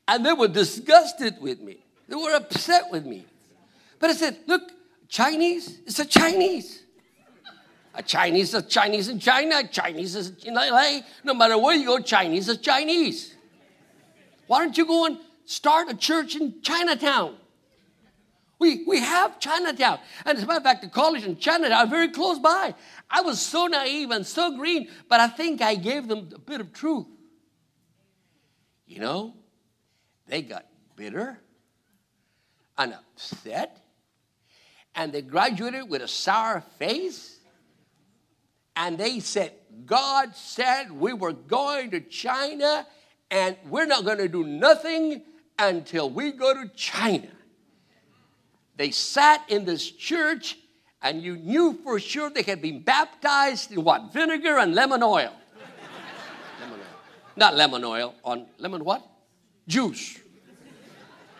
and 0.08 0.24
they 0.24 0.32
were 0.32 0.48
disgusted 0.48 1.36
with 1.40 1.60
me. 1.60 1.84
They 2.08 2.16
were 2.16 2.34
upset 2.34 2.84
with 2.90 3.04
me. 3.04 3.26
But 3.98 4.10
I 4.10 4.12
said, 4.14 4.38
look, 4.46 4.62
Chinese 5.08 5.80
is 5.86 5.98
a 5.98 6.04
Chinese. 6.04 6.82
A 7.94 8.02
Chinese 8.02 8.48
is 8.48 8.54
a 8.54 8.62
Chinese 8.62 9.08
in 9.08 9.20
China, 9.20 9.66
Chinese 9.68 10.16
is 10.16 10.44
in 10.44 10.54
LA. 10.54 11.00
No 11.22 11.34
matter 11.34 11.56
where 11.56 11.76
you 11.76 11.86
go, 11.86 12.00
Chinese 12.00 12.48
is 12.48 12.58
Chinese. 12.58 13.34
Why 14.46 14.58
don't 14.60 14.76
you 14.76 14.84
go 14.84 15.06
and 15.06 15.18
start 15.44 15.88
a 15.88 15.94
church 15.94 16.34
in 16.36 16.60
Chinatown? 16.60 17.36
We, 18.58 18.84
we 18.84 19.00
have 19.00 19.38
Chinatown. 19.38 19.98
And 20.24 20.38
as 20.38 20.44
a 20.44 20.46
matter 20.46 20.58
of 20.58 20.64
fact, 20.64 20.82
the 20.82 20.88
college 20.88 21.24
in 21.24 21.36
Chinatown 21.38 21.72
are 21.72 21.86
very 21.86 22.08
close 22.08 22.38
by. 22.38 22.74
I 23.14 23.20
was 23.20 23.40
so 23.40 23.68
naive 23.68 24.10
and 24.10 24.26
so 24.26 24.56
green, 24.56 24.88
but 25.08 25.20
I 25.20 25.28
think 25.28 25.62
I 25.62 25.76
gave 25.76 26.08
them 26.08 26.30
a 26.34 26.38
bit 26.38 26.60
of 26.60 26.72
truth. 26.72 27.06
You 28.88 28.98
know, 28.98 29.34
they 30.26 30.42
got 30.42 30.66
bitter 30.96 31.38
and 32.76 32.92
upset, 32.92 33.78
and 34.96 35.12
they 35.12 35.22
graduated 35.22 35.88
with 35.88 36.02
a 36.02 36.08
sour 36.08 36.64
face, 36.80 37.38
and 38.74 38.98
they 38.98 39.20
said, 39.20 39.52
God 39.86 40.34
said 40.34 40.90
we 40.90 41.12
were 41.12 41.32
going 41.32 41.92
to 41.92 42.00
China, 42.00 42.84
and 43.30 43.56
we're 43.68 43.86
not 43.86 44.04
going 44.04 44.18
to 44.18 44.28
do 44.28 44.42
nothing 44.42 45.22
until 45.56 46.10
we 46.10 46.32
go 46.32 46.52
to 46.52 46.68
China. 46.74 47.28
They 48.76 48.90
sat 48.90 49.48
in 49.48 49.66
this 49.66 49.88
church 49.88 50.58
and 51.04 51.22
you 51.22 51.36
knew 51.36 51.78
for 51.84 52.00
sure 52.00 52.30
they 52.30 52.42
had 52.42 52.62
been 52.62 52.80
baptized 52.80 53.70
in 53.70 53.84
what? 53.84 54.12
Vinegar 54.12 54.58
and 54.58 54.74
lemon 54.74 55.02
oil. 55.02 55.32
lemon 56.60 56.80
oil. 56.80 56.86
Not 57.36 57.54
lemon 57.54 57.84
oil, 57.84 58.14
on 58.24 58.46
lemon 58.58 58.82
what? 58.84 59.06
Juice. 59.68 60.18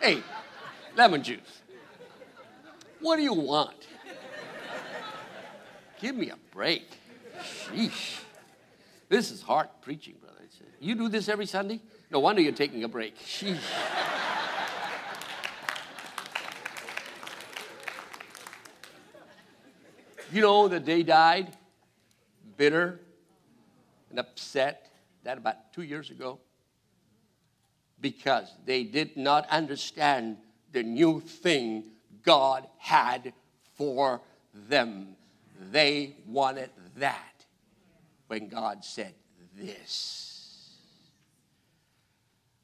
Hey, 0.00 0.22
lemon 0.94 1.22
juice. 1.22 1.62
What 3.00 3.16
do 3.16 3.22
you 3.22 3.32
want? 3.32 3.88
Give 5.98 6.14
me 6.14 6.28
a 6.28 6.36
break. 6.52 6.86
Sheesh. 7.40 8.20
This 9.08 9.30
is 9.30 9.40
hard 9.40 9.68
preaching, 9.80 10.16
brother. 10.20 10.34
You 10.78 10.94
do 10.94 11.08
this 11.08 11.30
every 11.30 11.46
Sunday? 11.46 11.80
No 12.10 12.20
wonder 12.20 12.42
you're 12.42 12.52
taking 12.52 12.84
a 12.84 12.88
break. 12.88 13.18
Sheesh. 13.18 13.56
You 20.34 20.40
know 20.40 20.66
that 20.66 20.84
they 20.84 21.04
died 21.04 21.56
bitter 22.56 22.98
and 24.10 24.18
upset 24.18 24.90
that 25.22 25.38
about 25.38 25.72
two 25.72 25.82
years 25.82 26.10
ago 26.10 26.40
because 28.00 28.52
they 28.66 28.82
did 28.82 29.16
not 29.16 29.48
understand 29.48 30.38
the 30.72 30.82
new 30.82 31.20
thing 31.20 31.84
God 32.24 32.66
had 32.78 33.32
for 33.76 34.22
them. 34.52 35.14
They 35.70 36.16
wanted 36.26 36.70
that 36.96 37.44
when 38.26 38.48
God 38.48 38.84
said 38.84 39.14
this. 39.56 40.74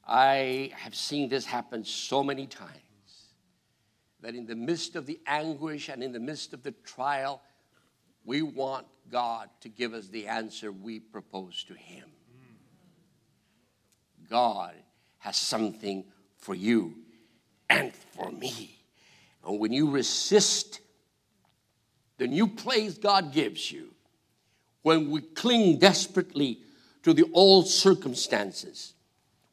I 0.05 0.73
have 0.75 0.97
seen 0.97 1.29
this 1.29 1.45
happen 1.45 1.85
so 1.85 2.25
many 2.25 2.49
times 2.49 3.29
that 4.23 4.35
in 4.35 4.45
the 4.45 4.57
midst 4.57 4.97
of 4.97 5.07
the 5.07 5.21
anguish 5.25 5.89
and 5.89 6.03
in 6.03 6.11
the 6.11 6.19
midst 6.19 6.53
of 6.53 6.65
the 6.65 6.73
trial, 6.73 7.41
we 8.25 8.43
want 8.43 8.87
God 9.11 9.49
to 9.61 9.69
give 9.69 9.95
us 9.95 10.09
the 10.09 10.29
answer 10.29 10.71
we 10.71 11.01
propose 11.01 11.65
to 11.65 11.75
Him. 11.75 12.09
God 14.29 14.75
has 15.19 15.37
something 15.37 16.05
for 16.39 16.55
you 16.55 16.95
and 17.69 17.93
for 17.93 18.31
me. 18.31 18.79
And 19.45 19.59
when 19.59 19.73
you 19.73 19.91
resist 19.91 20.81
the 22.19 22.27
new 22.27 22.47
place 22.47 22.99
God 22.99 23.33
gives 23.33 23.73
you, 23.73 23.95
when 24.83 25.11
we 25.11 25.21
cling 25.21 25.79
desperately 25.79 26.61
to 27.03 27.13
the 27.13 27.29
old 27.33 27.67
circumstances, 27.67 28.95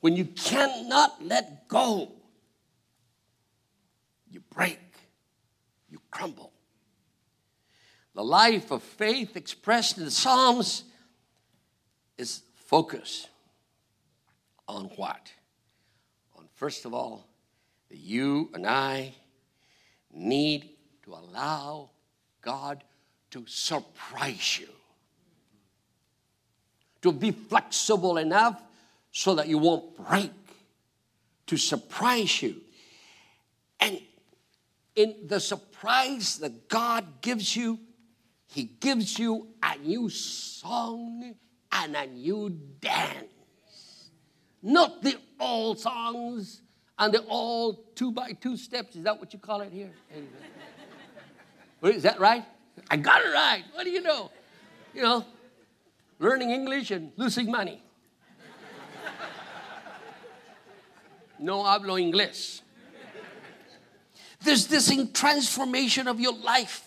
when 0.02 0.16
you 0.16 0.26
cannot 0.26 1.24
let 1.24 1.68
go, 1.68 2.12
you 4.30 4.42
break, 4.54 4.80
you 5.90 6.00
crumble. 6.12 6.52
The 8.18 8.24
life 8.24 8.72
of 8.72 8.82
faith 8.82 9.38
expressed 9.38 10.00
in 10.00 10.06
the 10.06 10.10
Psalms 10.10 10.86
is 12.18 12.42
focus 12.56 13.28
on 14.68 14.86
what? 14.96 15.32
On, 16.36 16.46
first 16.56 16.86
of 16.86 16.96
all, 16.96 17.28
that 17.90 18.00
you 18.00 18.50
and 18.56 18.66
I 18.66 19.14
need 20.12 20.68
to 21.04 21.14
allow 21.14 21.92
God 22.42 22.84
to 23.30 23.46
surprise 23.46 24.58
you. 24.60 24.70
To 27.04 27.12
be 27.12 27.30
flexible 27.30 28.18
enough 28.18 28.60
so 29.12 29.36
that 29.36 29.48
you 29.48 29.60
won't 29.60 29.96
break, 30.10 30.32
to 31.46 31.56
surprise 31.56 32.42
you. 32.42 32.62
And 33.80 34.02
in 34.96 35.14
the 35.28 35.40
surprise 35.40 36.40
that 36.40 36.68
God 36.68 37.22
gives 37.22 37.56
you, 37.56 37.78
he 38.48 38.64
gives 38.64 39.20
you 39.20 39.50
a 39.62 39.78
new 39.78 40.10
song 40.10 41.36
and 41.72 41.96
a 41.96 42.08
new 42.08 42.50
dance. 42.80 44.10
Not 44.64 45.02
the 45.02 45.18
old 45.40 45.80
songs 45.80 46.62
and 46.98 47.14
the 47.14 47.26
old 47.28 47.96
two 47.96 48.12
by 48.12 48.32
two 48.32 48.58
steps. 48.58 48.96
Is 48.96 49.04
that 49.04 49.20
what 49.20 49.34
you 49.34 49.40
call 49.40 49.62
it 49.62 49.72
here? 49.72 49.92
Is 51.84 52.04
that 52.04 52.20
right? 52.20 52.44
I 52.90 52.98
got 52.98 53.22
it 53.22 53.34
right. 53.34 53.64
What 53.74 53.84
do 53.84 53.90
you 53.92 54.02
know? 54.02 54.32
You 54.94 55.04
know, 55.04 55.26
learning 56.20 56.52
English 56.52 56.92
and 56.92 57.12
losing 57.18 57.52
money. 57.52 57.84
No 61.40 61.64
hablo 61.64 62.00
inglés. 62.00 62.62
There's 64.42 64.68
this 64.68 64.92
transformation 65.14 66.08
of 66.08 66.20
your 66.20 66.34
life 66.34 66.87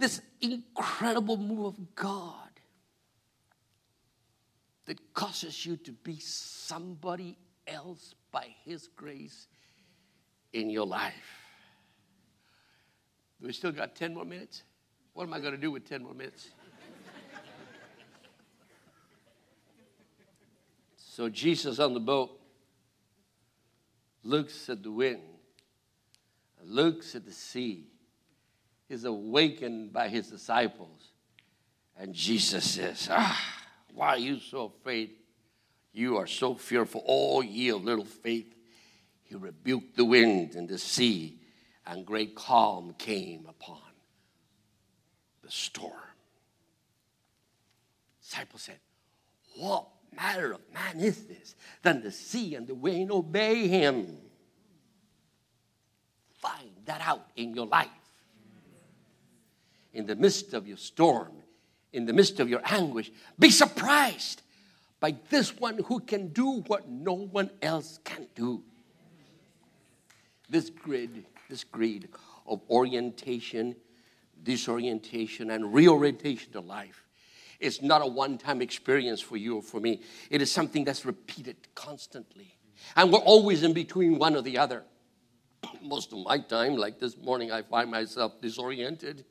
this 0.00 0.20
incredible 0.40 1.36
move 1.36 1.66
of 1.66 1.94
God 1.94 2.34
that 4.86 5.14
causes 5.14 5.64
you 5.64 5.76
to 5.76 5.92
be 5.92 6.18
somebody 6.18 7.36
else 7.66 8.14
by 8.32 8.48
His 8.64 8.88
grace 8.88 9.46
in 10.52 10.70
your 10.70 10.86
life. 10.86 11.14
We 13.40 13.52
still 13.52 13.72
got 13.72 13.94
10 13.94 14.14
more 14.14 14.24
minutes? 14.24 14.64
What 15.12 15.24
am 15.24 15.34
I 15.34 15.40
going 15.40 15.52
to 15.52 15.58
do 15.58 15.70
with 15.70 15.88
10 15.88 16.02
more 16.02 16.14
minutes? 16.14 16.48
so 20.96 21.28
Jesus 21.28 21.78
on 21.78 21.94
the 21.94 22.00
boat 22.00 22.40
looks 24.22 24.68
at 24.68 24.82
the 24.82 24.90
wind, 24.90 25.22
looks 26.62 27.14
at 27.14 27.24
the 27.24 27.32
sea, 27.32 27.86
is 28.90 29.04
awakened 29.04 29.92
by 29.92 30.08
his 30.08 30.28
disciples. 30.28 31.12
And 31.96 32.12
Jesus 32.12 32.68
says, 32.68 33.08
Ah, 33.10 33.40
why 33.94 34.08
are 34.08 34.18
you 34.18 34.40
so 34.40 34.72
afraid? 34.80 35.12
You 35.92 36.18
are 36.18 36.26
so 36.26 36.54
fearful, 36.54 37.02
all 37.06 37.42
ye 37.42 37.70
of 37.70 37.84
little 37.84 38.04
faith. 38.04 38.54
He 39.22 39.36
rebuked 39.36 39.96
the 39.96 40.04
wind 40.04 40.54
and 40.56 40.68
the 40.68 40.78
sea, 40.78 41.38
and 41.86 42.04
great 42.04 42.34
calm 42.34 42.94
came 42.98 43.46
upon 43.48 43.80
the 45.42 45.50
storm. 45.50 45.92
Disciples 48.20 48.62
said, 48.62 48.78
What 49.56 49.86
matter 50.14 50.52
of 50.52 50.60
man 50.72 51.00
is 51.00 51.24
this? 51.24 51.54
Then 51.82 52.02
the 52.02 52.10
sea 52.10 52.54
and 52.56 52.66
the 52.66 52.74
wind 52.74 53.10
obey 53.10 53.68
him. 53.68 54.18
Find 56.38 56.70
that 56.86 57.00
out 57.02 57.26
in 57.36 57.54
your 57.54 57.66
life 57.66 57.88
in 59.92 60.06
the 60.06 60.16
midst 60.16 60.54
of 60.54 60.66
your 60.66 60.76
storm, 60.76 61.32
in 61.92 62.06
the 62.06 62.12
midst 62.12 62.40
of 62.40 62.48
your 62.48 62.60
anguish, 62.64 63.10
be 63.38 63.50
surprised 63.50 64.42
by 65.00 65.16
this 65.30 65.56
one 65.58 65.78
who 65.86 66.00
can 66.00 66.28
do 66.28 66.60
what 66.66 66.88
no 66.88 67.14
one 67.14 67.50
else 67.62 67.98
can 68.04 68.26
do. 68.34 68.62
This 70.48 70.70
grid, 70.70 71.24
this 71.48 71.64
grid 71.64 72.08
of 72.46 72.60
orientation, 72.70 73.76
disorientation, 74.42 75.50
and 75.50 75.72
reorientation 75.72 76.52
to 76.52 76.60
life 76.60 77.04
is 77.60 77.82
not 77.82 78.02
a 78.02 78.06
one 78.06 78.38
time 78.38 78.62
experience 78.62 79.20
for 79.20 79.36
you 79.36 79.56
or 79.56 79.62
for 79.62 79.80
me. 79.80 80.00
It 80.30 80.42
is 80.42 80.50
something 80.50 80.84
that's 80.84 81.04
repeated 81.04 81.56
constantly. 81.74 82.56
And 82.96 83.12
we're 83.12 83.18
always 83.18 83.62
in 83.62 83.72
between 83.72 84.18
one 84.18 84.34
or 84.34 84.42
the 84.42 84.58
other. 84.58 84.84
Most 85.82 86.12
of 86.12 86.18
my 86.20 86.38
time, 86.38 86.76
like 86.76 86.98
this 86.98 87.16
morning, 87.18 87.52
I 87.52 87.62
find 87.62 87.90
myself 87.90 88.40
disoriented 88.40 89.24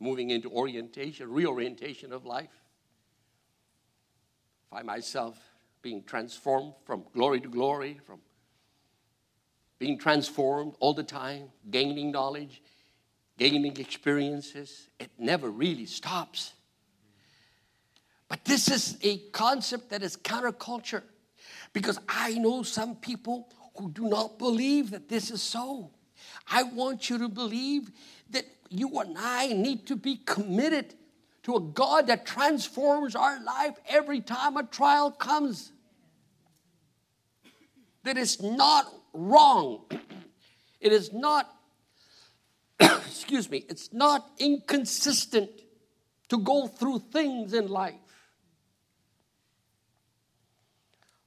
moving 0.00 0.30
into 0.30 0.50
orientation, 0.50 1.30
reorientation 1.30 2.12
of 2.12 2.24
life. 2.24 2.50
Find 4.70 4.86
myself 4.86 5.38
being 5.82 6.02
transformed 6.04 6.74
from 6.84 7.04
glory 7.14 7.40
to 7.40 7.48
glory, 7.48 8.00
from 8.06 8.20
being 9.78 9.98
transformed 9.98 10.74
all 10.80 10.94
the 10.94 11.02
time, 11.02 11.50
gaining 11.70 12.10
knowledge, 12.10 12.62
gaining 13.38 13.76
experiences. 13.76 14.88
It 14.98 15.10
never 15.18 15.50
really 15.50 15.86
stops. 15.86 16.52
But 18.28 18.44
this 18.44 18.68
is 18.68 18.98
a 19.02 19.18
concept 19.30 19.90
that 19.90 20.02
is 20.02 20.16
counterculture 20.16 21.02
because 21.72 21.98
I 22.08 22.34
know 22.34 22.62
some 22.62 22.96
people 22.96 23.48
who 23.76 23.90
do 23.90 24.08
not 24.08 24.38
believe 24.38 24.90
that 24.90 25.08
this 25.08 25.30
is 25.30 25.42
so. 25.42 25.90
I 26.48 26.62
want 26.62 27.10
you 27.10 27.18
to 27.18 27.28
believe 27.28 27.90
that 28.30 28.44
you 28.70 28.98
and 29.00 29.16
I 29.18 29.52
need 29.52 29.86
to 29.88 29.96
be 29.96 30.16
committed 30.24 30.94
to 31.44 31.56
a 31.56 31.60
God 31.60 32.08
that 32.08 32.26
transforms 32.26 33.14
our 33.14 33.42
life 33.42 33.76
every 33.88 34.20
time 34.20 34.56
a 34.56 34.64
trial 34.64 35.10
comes. 35.10 35.72
That 38.04 38.16
is 38.16 38.40
not 38.42 38.92
wrong. 39.12 39.84
It 40.78 40.92
is 40.92 41.12
not, 41.12 41.50
excuse 42.80 43.50
me, 43.50 43.64
it's 43.68 43.92
not 43.92 44.30
inconsistent 44.38 45.50
to 46.28 46.38
go 46.38 46.66
through 46.66 47.00
things 47.10 47.54
in 47.54 47.66
life. 47.66 47.94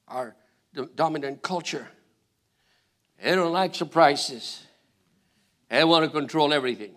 Our 0.07 0.35
dominant 0.95 1.41
culture, 1.41 1.87
they 3.21 3.35
don't 3.35 3.51
like 3.51 3.75
surprises. 3.75 4.63
They 5.69 5.83
want 5.83 6.05
to 6.05 6.11
control 6.11 6.51
everything. 6.51 6.95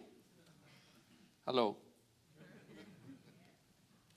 Hello. 1.47 1.77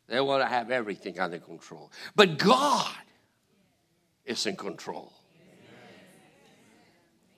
They 0.07 0.21
want 0.21 0.43
to 0.43 0.47
have 0.47 0.71
everything 0.71 1.19
under 1.19 1.39
control. 1.39 1.91
But 2.15 2.37
God 2.37 2.95
is 4.23 4.45
in 4.45 4.55
control. 4.55 5.11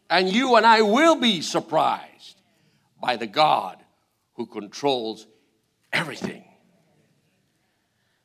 And 0.10 0.30
you 0.30 0.56
and 0.56 0.66
I 0.66 0.82
will 0.82 1.16
be 1.16 1.42
surprised 1.42 2.42
by 3.02 3.16
the 3.16 3.28
God 3.28 3.84
who 4.36 4.46
controls 4.46 5.28
everything. 5.92 6.46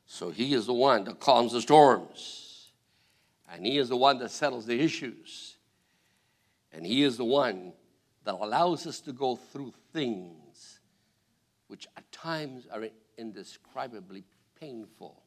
So 0.05 0.29
he 0.29 0.53
is 0.53 0.65
the 0.65 0.73
one 0.73 1.05
that 1.05 1.19
calms 1.19 1.53
the 1.53 1.61
storms, 1.61 2.69
and 3.51 3.65
he 3.65 3.77
is 3.77 3.89
the 3.89 3.97
one 3.97 4.19
that 4.19 4.29
settles 4.29 4.65
the 4.65 4.79
issues, 4.79 5.57
and 6.71 6.85
he 6.85 7.03
is 7.03 7.17
the 7.17 7.25
one 7.25 7.73
that 8.23 8.35
allows 8.35 8.87
us 8.87 8.99
to 9.01 9.11
go 9.11 9.35
through 9.35 9.73
things 9.91 10.79
which 11.67 11.87
at 11.97 12.09
times 12.11 12.67
are 12.71 12.87
indescribably 13.17 14.23
painful, 14.59 15.23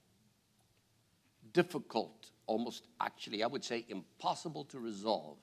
difficult, 1.52 2.30
almost 2.46 2.86
actually, 3.00 3.42
I 3.42 3.46
would 3.46 3.64
say 3.64 3.84
impossible 3.88 4.64
to 4.66 4.78
resolve 4.78 5.38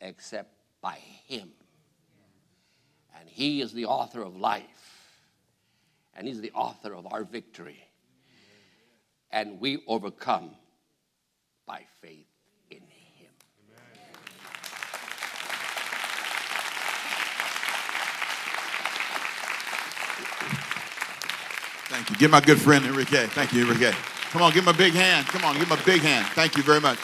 except 0.00 0.54
by 0.80 0.98
Him. 1.26 1.50
And 3.18 3.28
He 3.28 3.60
is 3.60 3.72
the 3.72 3.86
author 3.86 4.22
of 4.22 4.36
life, 4.36 5.20
and 6.14 6.26
He's 6.26 6.40
the 6.40 6.52
author 6.52 6.94
of 6.94 7.12
our 7.12 7.24
victory. 7.24 7.88
And 9.30 9.60
we 9.60 9.82
overcome 9.86 10.50
by 11.66 11.84
faith 12.00 12.26
in 12.70 12.78
Him. 12.78 12.92
Thank 21.92 22.08
you. 22.08 22.16
Give 22.16 22.30
my 22.30 22.40
good 22.40 22.58
friend 22.58 22.86
Enrique. 22.86 23.26
Thank 23.26 23.52
you, 23.52 23.64
Enrique. 23.64 23.92
Come 24.30 24.40
on, 24.40 24.50
give 24.54 24.62
him 24.62 24.74
a 24.74 24.78
big 24.78 24.94
hand. 24.94 25.26
Come 25.26 25.44
on, 25.44 25.58
give 25.58 25.70
him 25.70 25.78
a 25.78 25.84
big 25.84 26.00
hand. 26.00 26.26
Thank 26.28 26.56
you 26.56 26.62
very 26.62 26.80
much. 26.80 26.98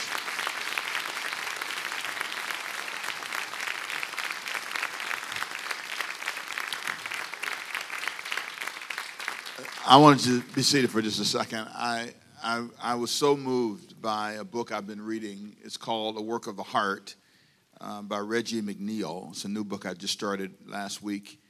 I 9.87 9.99
wanted 9.99 10.25
to 10.25 10.41
be 10.55 10.63
seated 10.63 10.91
for 10.91 11.03
just 11.03 11.21
a 11.21 11.27
second. 11.27 11.69
I, 11.75 12.15
I, 12.43 12.67
I, 12.83 12.95
was 12.95 13.11
so 13.11 13.37
moved 13.37 14.01
by 14.01 14.33
a 14.33 14.45
book 14.45 14.73
I've 14.73 14.87
been 14.87 15.03
reading. 15.03 15.55
It's 15.63 15.77
called 15.77 16.17
A 16.17 16.23
Work 16.23 16.47
of 16.47 16.57
the 16.57 16.63
Heart 16.63 17.15
uh, 17.83 18.01
by 18.01 18.21
Reggie 18.21 18.63
McNeal. 18.63 19.33
It's 19.33 19.45
a 19.45 19.49
new 19.49 19.65
book 19.65 19.85
I 19.85 19.93
just 19.93 20.15
started 20.15 20.55
last 20.67 21.03
week. 21.03 21.43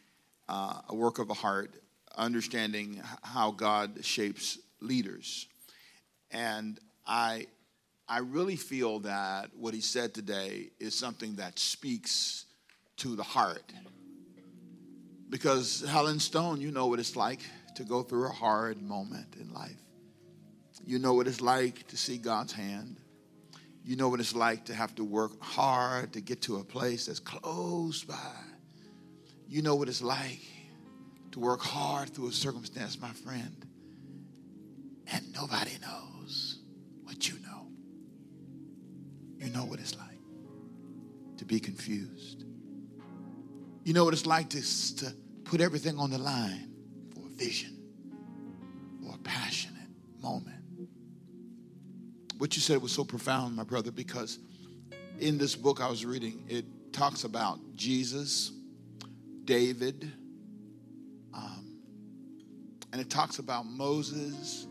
Uh, 0.48 0.80
a 0.88 0.94
Work 0.96 1.20
of 1.20 1.28
the 1.28 1.34
Heart, 1.34 1.72
understanding 2.16 3.00
how 3.22 3.50
God 3.50 4.04
shapes 4.04 4.58
leaders. 4.80 5.46
And 6.30 6.78
I, 7.06 7.46
I 8.08 8.18
really 8.20 8.56
feel 8.56 9.00
that 9.00 9.50
what 9.56 9.74
he 9.74 9.80
said 9.80 10.14
today 10.14 10.70
is 10.78 10.94
something 10.94 11.36
that 11.36 11.58
speaks 11.58 12.46
to 12.98 13.16
the 13.16 13.22
heart. 13.22 13.72
Because 15.30 15.84
Helen 15.86 16.20
Stone, 16.20 16.60
you 16.60 16.70
know 16.70 16.86
what 16.86 16.98
it's 16.98 17.16
like 17.16 17.40
to 17.76 17.84
go 17.84 18.02
through 18.02 18.26
a 18.26 18.32
hard 18.32 18.82
moment 18.82 19.36
in 19.38 19.52
life. 19.52 19.76
You 20.84 20.98
know 20.98 21.14
what 21.14 21.26
it's 21.26 21.40
like 21.40 21.86
to 21.88 21.96
see 21.96 22.18
God's 22.18 22.52
hand. 22.52 22.96
You 23.84 23.96
know 23.96 24.08
what 24.08 24.20
it's 24.20 24.34
like 24.34 24.66
to 24.66 24.74
have 24.74 24.94
to 24.96 25.04
work 25.04 25.40
hard 25.40 26.12
to 26.14 26.20
get 26.20 26.42
to 26.42 26.56
a 26.56 26.64
place 26.64 27.06
that's 27.06 27.20
close 27.20 28.04
by. 28.04 28.16
You 29.48 29.62
know 29.62 29.74
what 29.74 29.88
it's 29.88 30.02
like 30.02 30.40
to 31.38 31.44
work 31.44 31.60
hard 31.60 32.10
through 32.10 32.28
a 32.28 32.32
circumstance, 32.32 33.00
my 33.00 33.10
friend, 33.10 33.66
and 35.12 35.32
nobody 35.34 35.72
knows 35.80 36.58
what 37.04 37.28
you 37.28 37.34
know. 37.40 37.66
You 39.38 39.50
know 39.50 39.64
what 39.64 39.78
it's 39.78 39.96
like 39.96 40.18
to 41.38 41.44
be 41.44 41.60
confused. 41.60 42.44
You 43.84 43.92
know 43.92 44.04
what 44.04 44.14
it's 44.14 44.26
like 44.26 44.50
to, 44.50 44.96
to 44.96 45.14
put 45.44 45.60
everything 45.60 45.98
on 45.98 46.10
the 46.10 46.18
line 46.18 46.70
for 47.14 47.24
a 47.26 47.30
vision 47.30 47.78
or 49.06 49.14
a 49.14 49.18
passionate 49.18 49.88
moment. 50.20 50.56
What 52.38 52.56
you 52.56 52.62
said 52.62 52.82
was 52.82 52.92
so 52.92 53.04
profound, 53.04 53.56
my 53.56 53.64
brother, 53.64 53.90
because 53.90 54.38
in 55.18 55.38
this 55.38 55.56
book 55.56 55.80
I 55.80 55.88
was 55.88 56.04
reading, 56.04 56.44
it 56.48 56.92
talks 56.92 57.24
about 57.24 57.58
Jesus, 57.74 58.52
David, 59.44 60.12
and 62.92 63.00
it 63.00 63.10
talks 63.10 63.38
about 63.38 63.66
Moses, 63.66 64.66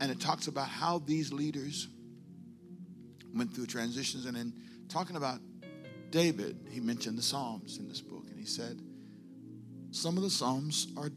and 0.00 0.10
it 0.10 0.20
talks 0.20 0.46
about 0.46 0.68
how 0.68 0.98
these 0.98 1.32
leaders 1.32 1.88
went 3.34 3.54
through 3.54 3.66
transitions. 3.66 4.26
And 4.26 4.36
in 4.36 4.52
talking 4.88 5.16
about 5.16 5.40
David, 6.10 6.68
he 6.70 6.80
mentioned 6.80 7.16
the 7.18 7.22
Psalms 7.22 7.78
in 7.78 7.88
this 7.88 8.00
book, 8.00 8.28
and 8.30 8.38
he 8.38 8.46
said, 8.46 8.80
Some 9.90 10.16
of 10.16 10.22
the 10.22 10.30
Psalms 10.30 10.88
are 10.96 11.10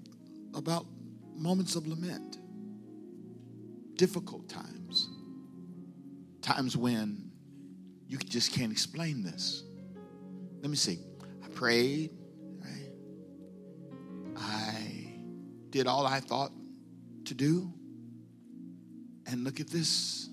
about 0.53 0.85
moments 1.35 1.75
of 1.75 1.87
lament, 1.87 2.37
difficult 3.95 4.47
times, 4.49 5.09
times 6.41 6.77
when 6.77 7.31
you 8.07 8.17
just 8.17 8.53
can't 8.53 8.71
explain 8.71 9.23
this. 9.23 9.63
Let 10.61 10.69
me 10.69 10.77
see. 10.77 10.99
I 11.43 11.47
prayed, 11.49 12.11
did 15.75 15.87
all 15.87 16.07
I 16.07 16.21
thought 16.21 16.53
to 17.25 17.33
do. 17.33 17.69
And 19.27 19.43
look 19.43 19.59
at 19.59 19.67
this 19.67 20.29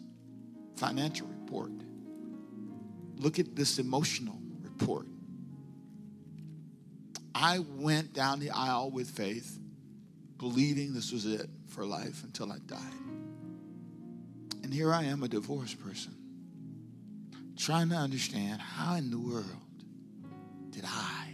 financial 0.77 1.27
report. 1.27 1.73
Look 3.17 3.41
at 3.41 3.57
this 3.57 3.81
emotional 3.81 4.39
report. 4.61 5.09
I 7.35 7.59
went 7.59 8.13
down 8.13 8.39
the 8.39 8.51
aisle 8.51 8.93
with 8.93 9.11
faith 9.11 9.59
believing 10.39 10.95
this 10.95 11.11
was 11.11 11.27
it 11.27 11.49
for 11.67 11.85
life 11.85 12.23
until 12.23 12.53
I 12.53 12.59
died. 12.67 12.79
And 14.63 14.73
here 14.73 14.93
I 14.93 15.05
am, 15.05 15.25
a 15.25 15.29
divorced 15.29 15.81
person, 15.81 16.15
trying 17.57 17.89
to 17.89 17.97
understand 17.97 18.61
how 18.61 18.95
in 18.95 19.11
the 19.11 19.19
world 19.19 19.47
did 20.71 20.85
I 20.87 21.32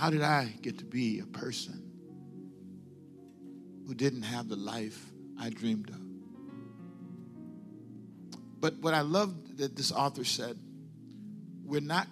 How 0.00 0.08
did 0.08 0.22
I 0.22 0.46
get 0.62 0.78
to 0.78 0.86
be 0.86 1.20
a 1.20 1.26
person 1.26 1.82
who 3.86 3.92
didn't 3.92 4.22
have 4.22 4.48
the 4.48 4.56
life 4.56 4.98
I 5.38 5.50
dreamed 5.50 5.90
of? 5.90 6.00
But 8.58 8.78
what 8.78 8.94
I 8.94 9.02
love 9.02 9.58
that 9.58 9.76
this 9.76 9.92
author 9.92 10.24
said, 10.24 10.58
we're 11.62 11.82
not 11.82 12.06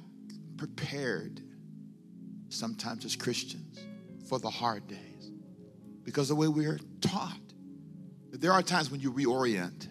prepared 0.59 1.41
sometimes 2.51 3.07
as 3.07 3.17
Christians 3.17 3.79
for 4.29 4.39
the 4.39 4.51
hard 4.51 4.87
days 4.87 5.33
because 6.03 6.29
the 6.29 6.35
way 6.35 6.47
we 6.47 6.67
are 6.67 6.79
taught. 7.01 7.41
There 8.33 8.53
are 8.53 8.61
times 8.61 8.91
when 8.91 9.01
you 9.01 9.11
reorient. 9.15 9.89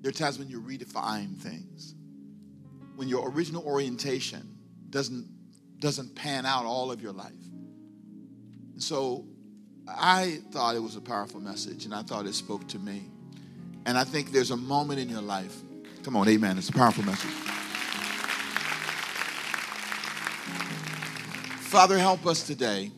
There 0.00 0.08
are 0.08 0.12
times 0.12 0.38
when 0.38 0.48
you 0.48 0.62
redefine 0.62 1.36
things. 1.36 1.94
When 2.96 3.08
your 3.08 3.28
original 3.28 3.62
orientation 3.62 4.56
doesn't 4.88 5.41
doesn't 5.82 6.14
pan 6.14 6.46
out 6.46 6.64
all 6.64 6.92
of 6.92 7.02
your 7.02 7.12
life. 7.12 7.32
And 8.72 8.82
so 8.82 9.26
I 9.88 10.38
thought 10.52 10.76
it 10.76 10.82
was 10.82 10.94
a 10.94 11.00
powerful 11.00 11.40
message 11.40 11.84
and 11.84 11.92
I 11.92 12.02
thought 12.02 12.24
it 12.24 12.34
spoke 12.34 12.66
to 12.68 12.78
me. 12.78 13.02
And 13.84 13.98
I 13.98 14.04
think 14.04 14.30
there's 14.30 14.52
a 14.52 14.56
moment 14.56 15.00
in 15.00 15.08
your 15.08 15.20
life. 15.20 15.56
Come 16.04 16.16
on, 16.16 16.28
amen. 16.28 16.56
It's 16.56 16.68
a 16.68 16.72
powerful 16.72 17.04
message. 17.04 17.30
Father, 21.68 21.98
help 21.98 22.26
us 22.26 22.46
today, 22.46 22.92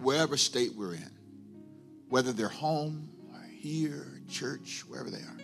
wherever 0.00 0.36
state 0.36 0.74
we're 0.76 0.94
in, 0.94 1.10
whether 2.08 2.32
they're 2.32 2.48
home 2.48 3.08
or 3.32 3.42
here, 3.58 4.20
church, 4.28 4.84
wherever 4.86 5.10
they 5.10 5.18
are, 5.18 5.38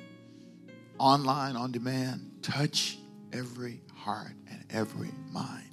online, 0.98 1.56
on 1.56 1.72
demand, 1.72 2.30
touch 2.42 2.98
every 3.32 3.80
heart 3.96 4.34
and 4.48 4.64
every 4.70 5.10
mind. 5.32 5.71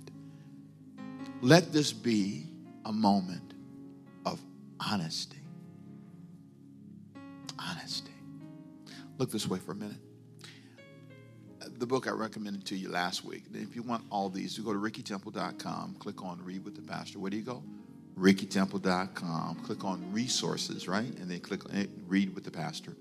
Let 1.42 1.72
this 1.72 1.94
be 1.94 2.46
a 2.86 2.92
moment 2.92 3.54
of 4.26 4.42
honesty. 4.80 5.38
Honesty. 7.58 8.12
Look 9.18 9.32
this 9.32 9.48
way 9.48 9.60
for 9.60 9.72
a 9.72 9.76
minute 9.76 9.98
the 11.80 11.88
book 11.88 12.08
I 12.08 12.12
recommended 12.12 12.66
to 12.66 12.76
you 12.76 12.90
last 12.90 13.24
week. 13.24 13.44
If 13.54 13.76
you 13.76 13.84
want 13.84 14.04
all 14.10 14.30
these, 14.30 14.58
you 14.58 14.64
go 14.64 14.74
to 14.74 14.80
rickytemple.com, 14.80 15.96
click 16.00 16.22
on 16.24 16.44
Read 16.44 16.66
with 16.66 16.76
the 16.76 16.82
Pastor. 16.82 17.20
Where 17.20 17.32
do 17.32 17.38
you 17.38 17.44
go? 17.44 17.64
rickytemple.com, 18.18 19.56
click 19.64 19.86
on 19.86 20.12
resources, 20.12 20.90
right? 20.90 21.18
And 21.20 21.32
then 21.32 21.40
click 21.40 21.64
on 21.66 21.88
Read 22.08 22.36
with 22.36 22.44
the 22.44 22.52
Pastor. 22.52 22.98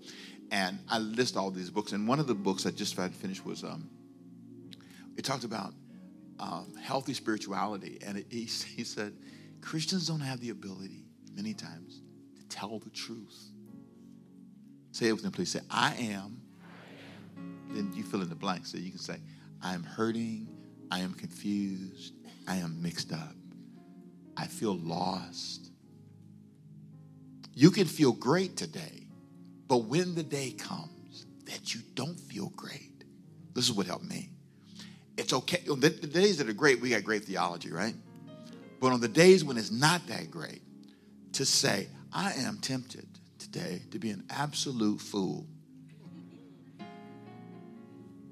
And 0.52 0.78
I 0.88 0.98
list 0.98 1.36
all 1.36 1.50
these 1.50 1.70
books. 1.70 1.90
And 1.90 2.06
one 2.06 2.20
of 2.20 2.28
the 2.28 2.36
books 2.36 2.66
I 2.66 2.70
just 2.70 2.94
finished 2.94 3.44
was 3.44 3.64
um, 3.64 3.90
It 5.16 5.24
talked 5.24 5.42
about 5.42 5.74
um, 6.40 6.74
healthy 6.80 7.14
spirituality, 7.14 7.98
and 8.04 8.18
it, 8.18 8.26
he, 8.30 8.44
he 8.76 8.84
said 8.84 9.12
Christians 9.60 10.06
don't 10.06 10.20
have 10.20 10.40
the 10.40 10.50
ability 10.50 11.04
many 11.34 11.54
times 11.54 12.02
to 12.36 12.46
tell 12.48 12.78
the 12.78 12.90
truth. 12.90 13.50
Say 14.92 15.08
it 15.08 15.12
with 15.12 15.24
me, 15.24 15.30
please. 15.30 15.50
Say, 15.50 15.60
I 15.70 15.94
am. 15.94 16.40
Then 17.70 17.92
you 17.94 18.02
fill 18.02 18.22
in 18.22 18.28
the 18.28 18.34
blank. 18.34 18.66
So 18.66 18.78
you 18.78 18.90
can 18.90 18.98
say, 18.98 19.18
I 19.62 19.74
am 19.74 19.84
hurting. 19.84 20.48
I 20.90 21.00
am 21.00 21.12
confused. 21.12 22.14
I 22.46 22.56
am 22.56 22.82
mixed 22.82 23.12
up. 23.12 23.34
I 24.36 24.46
feel 24.46 24.76
lost. 24.76 25.70
You 27.54 27.70
can 27.70 27.86
feel 27.86 28.12
great 28.12 28.56
today, 28.56 29.08
but 29.66 29.78
when 29.78 30.14
the 30.14 30.22
day 30.22 30.52
comes 30.52 31.26
that 31.46 31.74
you 31.74 31.80
don't 31.94 32.18
feel 32.18 32.50
great, 32.50 33.04
this 33.54 33.64
is 33.64 33.72
what 33.72 33.86
helped 33.86 34.04
me. 34.04 34.30
It's 35.18 35.32
okay. 35.32 35.62
The, 35.66 35.74
the 35.74 36.06
days 36.06 36.38
that 36.38 36.48
are 36.48 36.52
great, 36.52 36.80
we 36.80 36.90
got 36.90 37.02
great 37.02 37.24
theology, 37.24 37.72
right? 37.72 37.94
But 38.80 38.92
on 38.92 39.00
the 39.00 39.08
days 39.08 39.44
when 39.44 39.58
it's 39.58 39.72
not 39.72 40.06
that 40.06 40.30
great, 40.30 40.62
to 41.32 41.44
say, 41.44 41.88
I 42.12 42.32
am 42.34 42.58
tempted 42.58 43.06
today 43.38 43.82
to 43.90 43.98
be 43.98 44.10
an 44.10 44.24
absolute 44.30 45.00
fool. 45.00 45.44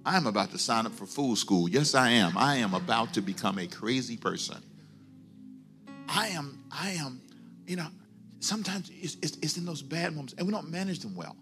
I 0.04 0.16
am 0.16 0.28
about 0.28 0.52
to 0.52 0.58
sign 0.58 0.86
up 0.86 0.92
for 0.92 1.06
fool 1.06 1.34
school. 1.34 1.68
Yes, 1.68 1.96
I 1.96 2.10
am. 2.10 2.38
I 2.38 2.56
am 2.56 2.72
about 2.72 3.14
to 3.14 3.20
become 3.20 3.58
a 3.58 3.66
crazy 3.66 4.16
person. 4.16 4.62
I 6.08 6.28
am, 6.28 6.62
I 6.70 6.90
am, 6.90 7.20
you 7.66 7.74
know, 7.74 7.88
sometimes 8.38 8.92
it's, 8.94 9.16
it's, 9.20 9.36
it's, 9.42 9.56
in 9.56 9.64
those 9.64 9.82
bad 9.82 10.14
moments, 10.14 10.34
and 10.38 10.46
we 10.46 10.52
don't 10.52 10.70
manage 10.70 11.00
them 11.00 11.16
well. 11.16 11.34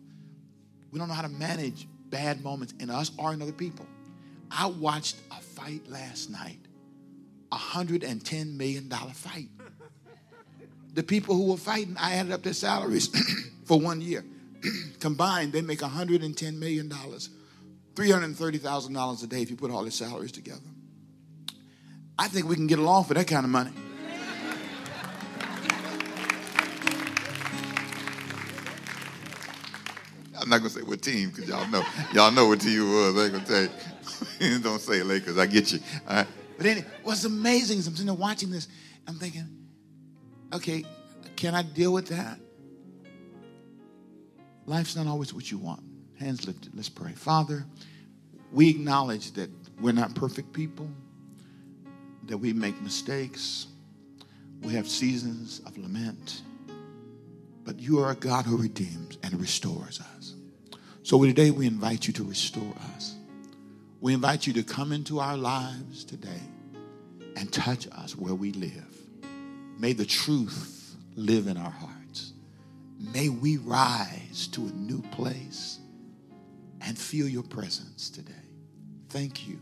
We 0.90 0.98
don't 0.98 1.08
know 1.08 1.14
how 1.14 1.22
to 1.22 1.28
manage 1.28 1.86
bad 2.08 2.42
moments 2.42 2.72
in 2.80 2.88
us 2.88 3.10
or 3.18 3.34
in 3.34 3.42
other 3.42 3.52
people. 3.52 3.86
I 4.56 4.66
watched 4.66 5.16
a 5.32 5.40
fight 5.40 5.88
last 5.88 6.30
night, 6.30 6.60
a 7.50 7.56
$110 7.56 8.56
million 8.56 8.88
fight. 8.88 9.48
The 10.92 11.02
people 11.02 11.34
who 11.34 11.50
were 11.50 11.56
fighting, 11.56 11.96
I 11.98 12.14
added 12.14 12.30
up 12.30 12.44
their 12.44 12.52
salaries 12.52 13.08
for 13.64 13.80
one 13.80 14.00
year. 14.00 14.24
Combined, 15.00 15.52
they 15.52 15.60
make 15.60 15.80
$110 15.80 16.56
million, 16.56 16.88
$330,000 16.88 19.22
a 19.22 19.26
day 19.26 19.42
if 19.42 19.50
you 19.50 19.56
put 19.56 19.72
all 19.72 19.82
their 19.82 19.90
salaries 19.90 20.30
together. 20.30 20.60
I 22.16 22.28
think 22.28 22.48
we 22.48 22.54
can 22.54 22.68
get 22.68 22.78
along 22.78 23.02
for 23.04 23.14
that 23.14 23.26
kind 23.26 23.44
of 23.44 23.50
money. 23.50 23.72
I'm 30.40 30.48
not 30.50 30.58
gonna 30.58 30.70
say 30.70 30.82
what 30.82 31.00
team 31.00 31.30
because 31.30 31.48
y'all 31.48 31.66
know 31.70 31.82
y'all 32.12 32.30
know 32.30 32.46
what 32.46 32.60
team 32.60 32.82
it 32.82 32.84
was. 32.84 33.16
I 33.16 33.24
ain't 33.24 33.32
gonna 33.32 33.46
tell 33.46 33.62
you. 33.62 33.70
Don't 34.62 34.80
say 34.80 35.02
Lakers. 35.02 35.38
I 35.38 35.46
get 35.46 35.72
you. 35.72 35.80
All 36.08 36.16
right. 36.16 36.26
But 36.56 36.66
anyway, 36.66 36.86
what's 37.02 37.24
amazing 37.24 37.78
is 37.78 37.86
I'm 37.86 37.94
sitting 37.94 38.06
there 38.06 38.14
watching 38.14 38.50
this. 38.50 38.68
I'm 39.06 39.16
thinking, 39.16 39.46
okay, 40.52 40.84
can 41.36 41.54
I 41.54 41.62
deal 41.62 41.92
with 41.92 42.08
that? 42.08 42.38
Life's 44.66 44.96
not 44.96 45.06
always 45.06 45.34
what 45.34 45.50
you 45.50 45.58
want. 45.58 45.82
Hands 46.18 46.46
lifted. 46.46 46.74
Let's 46.74 46.88
pray. 46.88 47.12
Father, 47.12 47.66
we 48.52 48.70
acknowledge 48.70 49.32
that 49.32 49.50
we're 49.80 49.92
not 49.92 50.14
perfect 50.14 50.52
people, 50.52 50.88
that 52.26 52.38
we 52.38 52.52
make 52.52 52.80
mistakes, 52.80 53.66
we 54.62 54.72
have 54.74 54.88
seasons 54.88 55.60
of 55.66 55.76
lament, 55.76 56.42
but 57.64 57.78
you 57.78 57.98
are 57.98 58.12
a 58.12 58.14
God 58.14 58.46
who 58.46 58.56
redeems 58.56 59.18
and 59.22 59.38
restores 59.40 60.00
us. 60.00 60.34
So 61.02 61.22
today 61.22 61.50
we 61.50 61.66
invite 61.66 62.06
you 62.06 62.12
to 62.14 62.24
restore 62.24 62.72
us. 62.94 63.13
We 64.04 64.12
invite 64.12 64.46
you 64.46 64.52
to 64.52 64.62
come 64.62 64.92
into 64.92 65.18
our 65.18 65.34
lives 65.34 66.04
today 66.04 66.42
and 67.36 67.50
touch 67.50 67.88
us 67.90 68.14
where 68.14 68.34
we 68.34 68.52
live. 68.52 68.94
May 69.78 69.94
the 69.94 70.04
truth 70.04 70.94
live 71.16 71.46
in 71.46 71.56
our 71.56 71.70
hearts. 71.70 72.34
May 73.00 73.30
we 73.30 73.56
rise 73.56 74.46
to 74.48 74.60
a 74.60 74.72
new 74.72 75.00
place 75.12 75.78
and 76.82 76.98
feel 76.98 77.26
your 77.26 77.44
presence 77.44 78.10
today. 78.10 78.34
Thank 79.08 79.48
you 79.48 79.58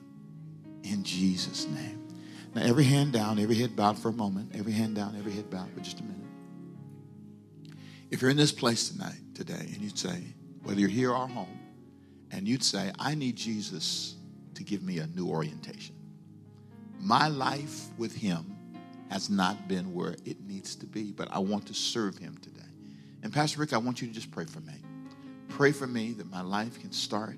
in 0.83 1.05
Jesus' 1.05 1.69
name. 1.69 2.09
Now, 2.53 2.63
every 2.63 2.83
hand 2.83 3.13
down, 3.13 3.39
every 3.39 3.55
head 3.55 3.77
bowed 3.77 3.97
for 3.97 4.09
a 4.09 4.13
moment. 4.13 4.57
Every 4.57 4.73
hand 4.73 4.97
down, 4.97 5.15
every 5.17 5.31
head 5.31 5.51
bowed 5.51 5.71
for 5.73 5.79
just 5.79 6.01
a 6.01 6.03
minute. 6.03 6.19
If 8.11 8.21
you're 8.21 8.31
in 8.33 8.37
this 8.37 8.51
place 8.51 8.89
tonight, 8.89 9.21
today, 9.37 9.71
and 9.73 9.77
you'd 9.77 9.97
say, 9.97 10.35
whether 10.65 10.81
you're 10.81 10.89
here 10.89 11.13
or 11.13 11.29
home, 11.29 11.61
and 12.33 12.49
you'd 12.49 12.65
say, 12.65 12.91
I 12.99 13.15
need 13.15 13.37
Jesus 13.37 14.17
to 14.55 14.65
give 14.65 14.83
me 14.83 14.99
a 14.99 15.07
new 15.09 15.29
orientation. 15.29 15.95
My 17.01 17.29
life 17.29 17.87
with 17.99 18.15
Him 18.15 18.57
has 19.11 19.29
not 19.29 19.69
been 19.69 19.93
where 19.93 20.15
it 20.25 20.41
needs 20.47 20.75
to 20.77 20.87
be, 20.87 21.13
but 21.13 21.29
I 21.31 21.39
want 21.39 21.67
to 21.67 21.75
serve 21.75 22.17
Him 22.17 22.39
today. 22.41 22.61
And 23.23 23.33
Pastor 23.33 23.61
Rick, 23.61 23.73
I 23.73 23.79
want 23.79 24.01
you 24.01 24.09
to 24.09 24.15
just 24.15 24.31
pray 24.31 24.45
for 24.45 24.61
me. 24.61 24.75
Pray 25.49 25.73
for 25.73 25.87
me 25.87 26.13
that 26.13 26.31
my 26.31 26.41
life 26.41 26.81
can 26.81 26.93
start 26.93 27.37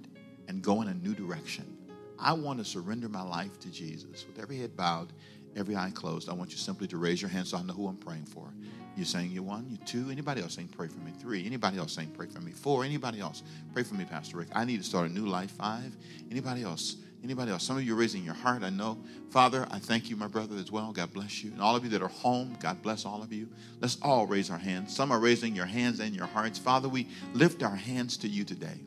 and 0.48 0.62
go 0.62 0.82
in 0.82 0.88
a 0.88 0.94
new 0.94 1.14
direction. 1.14 1.76
I 2.18 2.32
want 2.32 2.58
to 2.58 2.64
surrender 2.64 3.08
my 3.08 3.22
life 3.22 3.58
to 3.60 3.70
Jesus. 3.70 4.26
With 4.26 4.38
every 4.38 4.58
head 4.58 4.76
bowed, 4.76 5.12
every 5.56 5.76
eye 5.76 5.90
closed, 5.92 6.28
I 6.28 6.32
want 6.32 6.50
you 6.52 6.56
simply 6.56 6.86
to 6.88 6.96
raise 6.96 7.20
your 7.20 7.28
hand 7.28 7.46
so 7.46 7.58
I 7.58 7.62
know 7.62 7.74
who 7.74 7.88
I'm 7.88 7.96
praying 7.96 8.26
for. 8.26 8.48
You're 8.96 9.06
saying 9.06 9.30
you 9.32 9.42
one, 9.42 9.66
you 9.68 9.76
two. 9.78 10.10
Anybody 10.10 10.40
else 10.40 10.54
saying 10.54 10.68
pray 10.76 10.88
for 10.88 11.00
me? 11.00 11.12
Three. 11.18 11.44
Anybody 11.44 11.78
else 11.78 11.92
saying 11.92 12.12
pray 12.16 12.26
for 12.26 12.40
me? 12.40 12.52
Four. 12.52 12.84
Anybody 12.84 13.20
else 13.20 13.42
pray 13.72 13.82
for 13.82 13.94
me, 13.94 14.04
Pastor 14.04 14.36
Rick? 14.36 14.48
I 14.54 14.64
need 14.64 14.78
to 14.78 14.84
start 14.84 15.10
a 15.10 15.12
new 15.12 15.26
life. 15.26 15.50
Five. 15.50 15.96
Anybody 16.30 16.62
else? 16.62 16.96
Anybody 17.24 17.50
else? 17.50 17.64
Some 17.64 17.78
of 17.78 17.82
you 17.82 17.94
are 17.94 17.98
raising 17.98 18.22
your 18.22 18.34
heart. 18.34 18.62
I 18.62 18.70
know. 18.70 18.98
Father, 19.30 19.66
I 19.70 19.78
thank 19.78 20.10
you, 20.10 20.16
my 20.16 20.28
brother, 20.28 20.56
as 20.56 20.70
well. 20.70 20.92
God 20.92 21.12
bless 21.12 21.42
you. 21.42 21.50
And 21.52 21.60
all 21.60 21.74
of 21.74 21.82
you 21.82 21.90
that 21.90 22.02
are 22.02 22.08
home, 22.08 22.56
God 22.60 22.82
bless 22.82 23.06
all 23.06 23.22
of 23.22 23.32
you. 23.32 23.48
Let's 23.80 23.98
all 24.02 24.26
raise 24.26 24.50
our 24.50 24.58
hands. 24.58 24.94
Some 24.94 25.10
are 25.10 25.18
raising 25.18 25.56
your 25.56 25.66
hands 25.66 26.00
and 26.00 26.14
your 26.14 26.26
hearts. 26.26 26.58
Father, 26.58 26.88
we 26.88 27.08
lift 27.32 27.62
our 27.62 27.74
hands 27.74 28.18
to 28.18 28.28
you 28.28 28.44
today. 28.44 28.78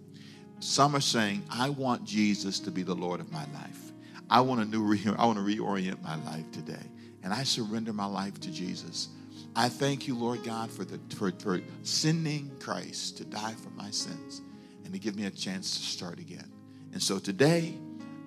Some 0.60 0.96
are 0.96 1.02
saying, 1.02 1.44
I 1.50 1.70
want 1.70 2.06
Jesus 2.06 2.60
to 2.62 2.72
be 2.72 2.84
the 2.84 2.96
Lord 2.96 3.20
of 3.20 3.32
my 3.32 3.46
life. 3.54 3.92
I 4.30 4.42
want 4.42 4.62
a 4.62 4.66
new 4.66 4.84
re- 4.84 5.02
I 5.18 5.26
want 5.26 5.40
to 5.40 5.44
reorient 5.44 6.02
my 6.04 6.16
life 6.24 6.52
today. 6.52 6.84
And 7.24 7.34
I 7.34 7.44
surrender 7.44 7.92
my 7.92 8.06
life 8.06 8.40
to 8.42 8.52
Jesus. 8.52 9.10
I 9.58 9.70
thank 9.70 10.08
you, 10.08 10.14
Lord 10.14 10.44
God, 10.44 10.70
for, 10.70 10.86
the, 10.86 11.00
for, 11.16 11.32
for 11.32 11.60
sending 11.82 12.52
Christ 12.60 13.18
to 13.18 13.26
die 13.26 13.56
for 13.56 13.72
my 13.72 13.90
sins 13.90 14.44
and 14.86 14.94
to 14.94 15.00
give 15.00 15.16
me 15.16 15.26
a 15.26 15.32
chance 15.32 15.76
to 15.78 15.84
start 15.84 16.20
again. 16.20 16.50
And 16.94 17.02
so 17.02 17.18
today, 17.18 17.74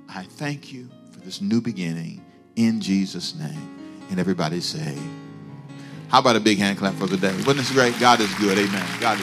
I 0.09 0.25
thank 0.25 0.73
you 0.73 0.89
for 1.13 1.21
this 1.21 1.41
new 1.41 1.61
beginning 1.61 2.25
in 2.57 2.81
Jesus' 2.81 3.37
name. 3.37 4.03
And 4.11 4.19
everybody 4.19 4.61
say, 4.61 4.99
how 6.09 6.19
about 6.19 6.35
a 6.35 6.41
big 6.41 6.59
hand 6.59 6.79
clap 6.79 6.95
for 6.95 7.07
the 7.07 7.17
day? 7.17 7.33
Wasn't 7.47 7.59
this 7.59 7.71
great? 7.71 7.99
God 8.01 8.19
is 8.19 8.35
good. 8.35 8.59
Amen. 8.59 8.87
God 9.01 9.17